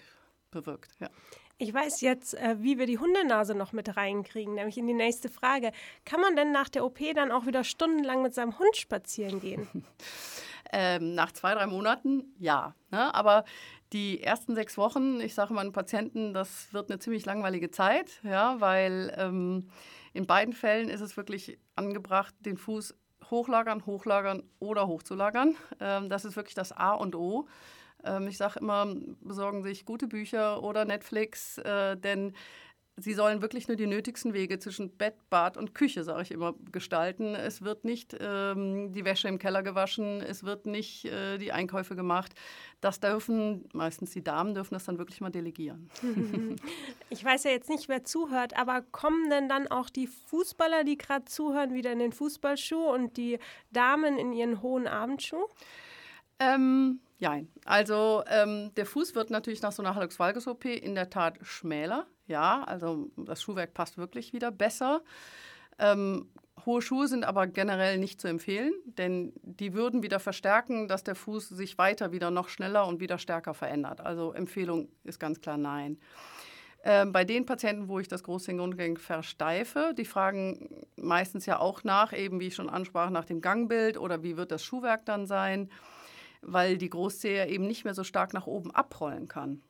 bewirkt. 0.51 0.91
Ja. 0.99 1.09
Ich 1.57 1.73
weiß 1.73 1.99
jetzt, 2.01 2.35
äh, 2.35 2.55
wie 2.59 2.79
wir 2.79 2.85
die 2.85 2.99
Hundenase 2.99 3.53
noch 3.53 3.73
mit 3.73 3.97
reinkriegen, 3.97 4.55
nämlich 4.55 4.77
in 4.77 4.87
die 4.87 4.93
nächste 4.93 5.27
Frage. 5.27 5.71
Kann 6.05 6.21
man 6.21 6.37
denn 6.37 6.53
nach 6.53 6.69
der 6.69 6.85
OP 6.85 6.99
dann 7.13 7.31
auch 7.31 7.45
wieder 7.45 7.65
stundenlang 7.65 8.21
mit 8.21 8.33
seinem 8.33 8.57
Hund 8.57 8.77
spazieren 8.77 9.41
gehen? 9.41 9.67
ähm, 10.71 11.15
nach 11.15 11.33
zwei, 11.33 11.53
drei 11.53 11.67
Monaten 11.67 12.33
ja. 12.39 12.75
Ne? 12.91 13.13
Aber 13.13 13.43
die 13.91 14.23
ersten 14.23 14.55
sechs 14.55 14.77
Wochen, 14.77 15.19
ich 15.19 15.33
sage 15.33 15.53
meinen 15.53 15.73
Patienten, 15.73 16.33
das 16.33 16.73
wird 16.73 16.89
eine 16.89 16.99
ziemlich 16.99 17.25
langweilige 17.25 17.71
Zeit, 17.71 18.21
ja, 18.23 18.61
weil 18.61 19.13
ähm, 19.17 19.69
in 20.13 20.27
beiden 20.27 20.53
Fällen 20.53 20.89
ist 20.89 21.01
es 21.01 21.17
wirklich 21.17 21.59
angebracht, 21.75 22.33
den 22.39 22.57
Fuß 22.57 22.95
hochlagern, 23.29 23.85
hochlagern 23.85 24.43
oder 24.59 24.87
hochzulagern. 24.87 25.55
Ähm, 25.79 26.09
das 26.09 26.25
ist 26.25 26.35
wirklich 26.35 26.55
das 26.55 26.71
A 26.71 26.93
und 26.93 27.15
O. 27.15 27.47
Ähm, 28.03 28.27
ich 28.27 28.37
sage 28.37 28.59
immer, 28.59 28.93
besorgen 29.21 29.63
sich 29.63 29.85
gute 29.85 30.07
Bücher 30.07 30.63
oder 30.63 30.85
Netflix, 30.85 31.57
äh, 31.59 31.97
denn 31.97 32.33
Sie 33.01 33.13
sollen 33.13 33.41
wirklich 33.41 33.67
nur 33.67 33.77
die 33.77 33.87
nötigsten 33.87 34.33
Wege 34.33 34.59
zwischen 34.59 34.97
Bett, 34.97 35.15
Bad 35.29 35.57
und 35.57 35.73
Küche, 35.73 36.03
sage 36.03 36.23
ich 36.23 36.31
immer, 36.31 36.53
gestalten. 36.71 37.35
Es 37.35 37.61
wird 37.61 37.85
nicht 37.85 38.15
ähm, 38.19 38.91
die 38.93 39.05
Wäsche 39.05 39.27
im 39.27 39.39
Keller 39.39 39.63
gewaschen, 39.63 40.21
es 40.21 40.43
wird 40.43 40.65
nicht 40.65 41.05
äh, 41.05 41.37
die 41.37 41.51
Einkäufe 41.51 41.95
gemacht. 41.95 42.33
Das 42.81 42.99
dürfen, 42.99 43.69
meistens 43.73 44.11
die 44.11 44.23
Damen 44.23 44.53
dürfen 44.53 44.73
das 44.73 44.85
dann 44.85 44.97
wirklich 44.97 45.21
mal 45.21 45.31
delegieren. 45.31 45.89
Ich 47.11 47.25
weiß 47.25 47.45
ja 47.45 47.51
jetzt 47.51 47.69
nicht, 47.69 47.89
wer 47.89 48.03
zuhört, 48.03 48.55
aber 48.55 48.81
kommen 48.81 49.29
denn 49.29 49.49
dann 49.49 49.67
auch 49.67 49.89
die 49.89 50.07
Fußballer, 50.07 50.83
die 50.83 50.97
gerade 50.97 51.25
zuhören, 51.25 51.73
wieder 51.73 51.91
in 51.91 51.99
den 51.99 52.11
Fußballschuh 52.11 52.93
und 52.93 53.17
die 53.17 53.39
Damen 53.71 54.17
in 54.17 54.31
ihren 54.31 54.61
hohen 54.61 54.87
Abendschuh? 54.87 55.47
Ähm, 56.39 56.99
Nein, 57.21 57.49
also 57.65 58.23
ähm, 58.27 58.71
der 58.75 58.85
Fuß 58.85 59.13
wird 59.13 59.29
natürlich 59.29 59.61
nach 59.61 59.73
so 59.73 59.83
einer 59.83 59.95
Hallux 59.95 60.19
valgus 60.19 60.47
OP 60.47 60.63
in 60.65 60.95
der 60.95 61.09
Tat 61.09 61.37
schmäler. 61.41 62.07
Ja, 62.27 62.63
also 62.63 63.09
das 63.17 63.41
Schuhwerk 63.41 63.73
passt 63.73 63.97
wirklich 63.97 64.31
wieder 64.31 64.51
besser. 64.51 65.01
Ähm, 65.79 66.29
hohe 66.65 66.81
Schuhe 66.81 67.07
sind 67.09 67.25
aber 67.25 67.47
generell 67.47 67.97
nicht 67.97 68.21
zu 68.21 68.29
empfehlen, 68.29 68.71
denn 68.85 69.33
die 69.43 69.73
würden 69.73 70.01
wieder 70.01 70.19
verstärken, 70.19 70.87
dass 70.87 71.03
der 71.03 71.15
Fuß 71.15 71.49
sich 71.49 71.77
weiter 71.77 72.13
wieder 72.13 72.31
noch 72.31 72.47
schneller 72.47 72.87
und 72.87 73.01
wieder 73.01 73.17
stärker 73.17 73.53
verändert. 73.53 73.99
Also 73.99 74.31
Empfehlung 74.31 74.89
ist 75.03 75.19
ganz 75.19 75.41
klar 75.41 75.57
nein. 75.57 75.97
Ähm, 76.85 77.11
bei 77.11 77.25
den 77.25 77.45
Patienten, 77.45 77.89
wo 77.89 77.99
ich 77.99 78.07
das 78.07 78.23
Großzehengrundgelenk 78.23 79.01
versteife, 79.01 79.93
die 79.97 80.05
fragen 80.05 80.85
meistens 80.95 81.45
ja 81.45 81.59
auch 81.59 81.83
nach, 81.83 82.13
eben 82.13 82.39
wie 82.39 82.47
ich 82.47 82.55
schon 82.55 82.69
ansprach, 82.69 83.09
nach 83.09 83.25
dem 83.25 83.41
Gangbild 83.41 83.97
oder 83.97 84.23
wie 84.23 84.37
wird 84.37 84.51
das 84.51 84.63
Schuhwerk 84.63 85.05
dann 85.05 85.27
sein 85.27 85.69
weil 86.41 86.77
die 86.77 86.89
Großzehe 86.89 87.47
eben 87.47 87.67
nicht 87.67 87.83
mehr 87.85 87.93
so 87.93 88.03
stark 88.03 88.33
nach 88.33 88.47
oben 88.47 88.71
abrollen 88.71 89.27
kann. 89.27 89.61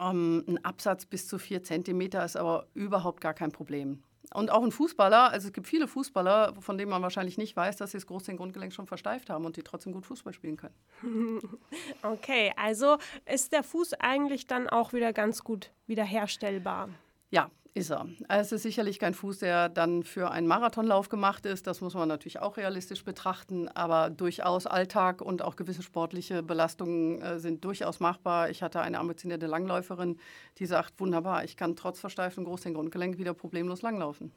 Ähm, 0.00 0.44
ein 0.46 0.64
Absatz 0.64 1.06
bis 1.06 1.28
zu 1.28 1.38
vier 1.38 1.62
Zentimeter 1.62 2.24
ist 2.24 2.36
aber 2.36 2.66
überhaupt 2.74 3.20
gar 3.20 3.34
kein 3.34 3.52
Problem. 3.52 4.02
Und 4.34 4.50
auch 4.50 4.62
ein 4.62 4.72
Fußballer, 4.72 5.30
also 5.30 5.48
es 5.48 5.52
gibt 5.52 5.66
viele 5.66 5.86
Fußballer, 5.86 6.54
von 6.60 6.78
denen 6.78 6.90
man 6.90 7.02
wahrscheinlich 7.02 7.36
nicht 7.36 7.54
weiß, 7.54 7.76
dass 7.76 7.90
sie 7.90 7.98
das 7.98 8.06
Großzehengrundgelenk 8.06 8.72
schon 8.72 8.86
versteift 8.86 9.28
haben 9.28 9.44
und 9.44 9.56
die 9.56 9.62
trotzdem 9.62 9.92
gut 9.92 10.06
Fußball 10.06 10.32
spielen 10.32 10.56
können. 10.56 10.74
Okay, 12.02 12.52
also 12.56 12.98
ist 13.26 13.52
der 13.52 13.62
Fuß 13.62 13.94
eigentlich 13.94 14.46
dann 14.46 14.68
auch 14.68 14.92
wieder 14.92 15.12
ganz 15.12 15.44
gut 15.44 15.70
wiederherstellbar? 15.86 16.88
Ja, 17.30 17.50
Ist 17.74 17.90
er. 17.90 18.06
Es 18.28 18.52
ist 18.52 18.64
sicherlich 18.64 18.98
kein 18.98 19.14
Fuß, 19.14 19.38
der 19.38 19.70
dann 19.70 20.02
für 20.02 20.30
einen 20.30 20.46
Marathonlauf 20.46 21.08
gemacht 21.08 21.46
ist. 21.46 21.66
Das 21.66 21.80
muss 21.80 21.94
man 21.94 22.06
natürlich 22.06 22.38
auch 22.38 22.58
realistisch 22.58 23.02
betrachten. 23.02 23.66
Aber 23.68 24.10
durchaus 24.10 24.66
Alltag 24.66 25.22
und 25.22 25.40
auch 25.40 25.56
gewisse 25.56 25.82
sportliche 25.82 26.42
Belastungen 26.42 27.22
äh, 27.22 27.38
sind 27.38 27.64
durchaus 27.64 27.98
machbar. 27.98 28.50
Ich 28.50 28.62
hatte 28.62 28.82
eine 28.82 28.98
ambitionierte 28.98 29.46
Langläuferin, 29.46 30.18
die 30.58 30.66
sagt, 30.66 31.00
wunderbar, 31.00 31.44
ich 31.44 31.56
kann 31.56 31.74
trotz 31.74 31.98
versteiftem 31.98 32.44
Großhirngrundgelenk 32.44 33.16
wieder 33.16 33.32
problemlos 33.32 33.80
langlaufen. 33.80 34.32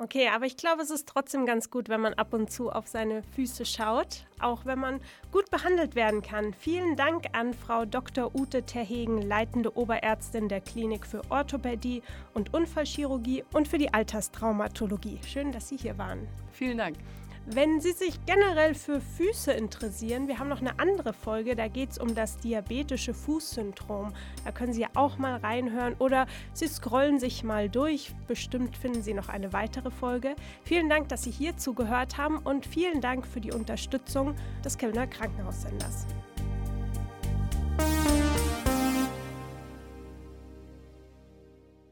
Okay, 0.00 0.28
aber 0.32 0.46
ich 0.46 0.56
glaube, 0.56 0.80
es 0.80 0.90
ist 0.90 1.08
trotzdem 1.08 1.44
ganz 1.44 1.70
gut, 1.70 1.88
wenn 1.88 2.00
man 2.00 2.14
ab 2.14 2.32
und 2.32 2.52
zu 2.52 2.70
auf 2.70 2.86
seine 2.86 3.24
Füße 3.34 3.66
schaut, 3.66 4.26
auch 4.38 4.64
wenn 4.64 4.78
man 4.78 5.00
gut 5.32 5.50
behandelt 5.50 5.96
werden 5.96 6.22
kann. 6.22 6.54
Vielen 6.54 6.94
Dank 6.94 7.24
an 7.32 7.52
Frau 7.52 7.84
Dr. 7.84 8.32
Ute 8.32 8.62
Terhegen, 8.62 9.20
leitende 9.20 9.76
Oberärztin 9.76 10.48
der 10.48 10.60
Klinik 10.60 11.04
für 11.04 11.22
Orthopädie 11.30 12.04
und 12.32 12.54
Unfallchirurgie 12.54 13.42
und 13.52 13.66
für 13.66 13.78
die 13.78 13.92
Alterstraumatologie. 13.92 15.18
Schön, 15.26 15.50
dass 15.50 15.68
Sie 15.68 15.76
hier 15.76 15.98
waren. 15.98 16.28
Vielen 16.52 16.78
Dank. 16.78 16.96
Wenn 17.50 17.80
Sie 17.80 17.92
sich 17.92 18.20
generell 18.26 18.74
für 18.74 19.00
Füße 19.00 19.52
interessieren, 19.52 20.28
wir 20.28 20.38
haben 20.38 20.50
noch 20.50 20.60
eine 20.60 20.78
andere 20.78 21.14
Folge, 21.14 21.56
da 21.56 21.66
geht 21.68 21.92
es 21.92 21.98
um 21.98 22.14
das 22.14 22.36
diabetische 22.36 23.14
Fußsyndrom. 23.14 24.12
Da 24.44 24.52
können 24.52 24.74
Sie 24.74 24.86
auch 24.94 25.16
mal 25.16 25.36
reinhören 25.36 25.94
oder 25.98 26.26
Sie 26.52 26.66
scrollen 26.66 27.18
sich 27.18 27.44
mal 27.44 27.70
durch. 27.70 28.12
Bestimmt 28.26 28.76
finden 28.76 29.02
Sie 29.02 29.14
noch 29.14 29.30
eine 29.30 29.54
weitere 29.54 29.90
Folge. 29.90 30.36
Vielen 30.62 30.90
Dank, 30.90 31.08
dass 31.08 31.22
Sie 31.22 31.30
hier 31.30 31.56
zugehört 31.56 32.18
haben 32.18 32.36
und 32.36 32.66
vielen 32.66 33.00
Dank 33.00 33.26
für 33.26 33.40
die 33.40 33.52
Unterstützung 33.52 34.34
des 34.62 34.76
Kölner 34.76 35.06
Krankenhaussenders. 35.06 36.06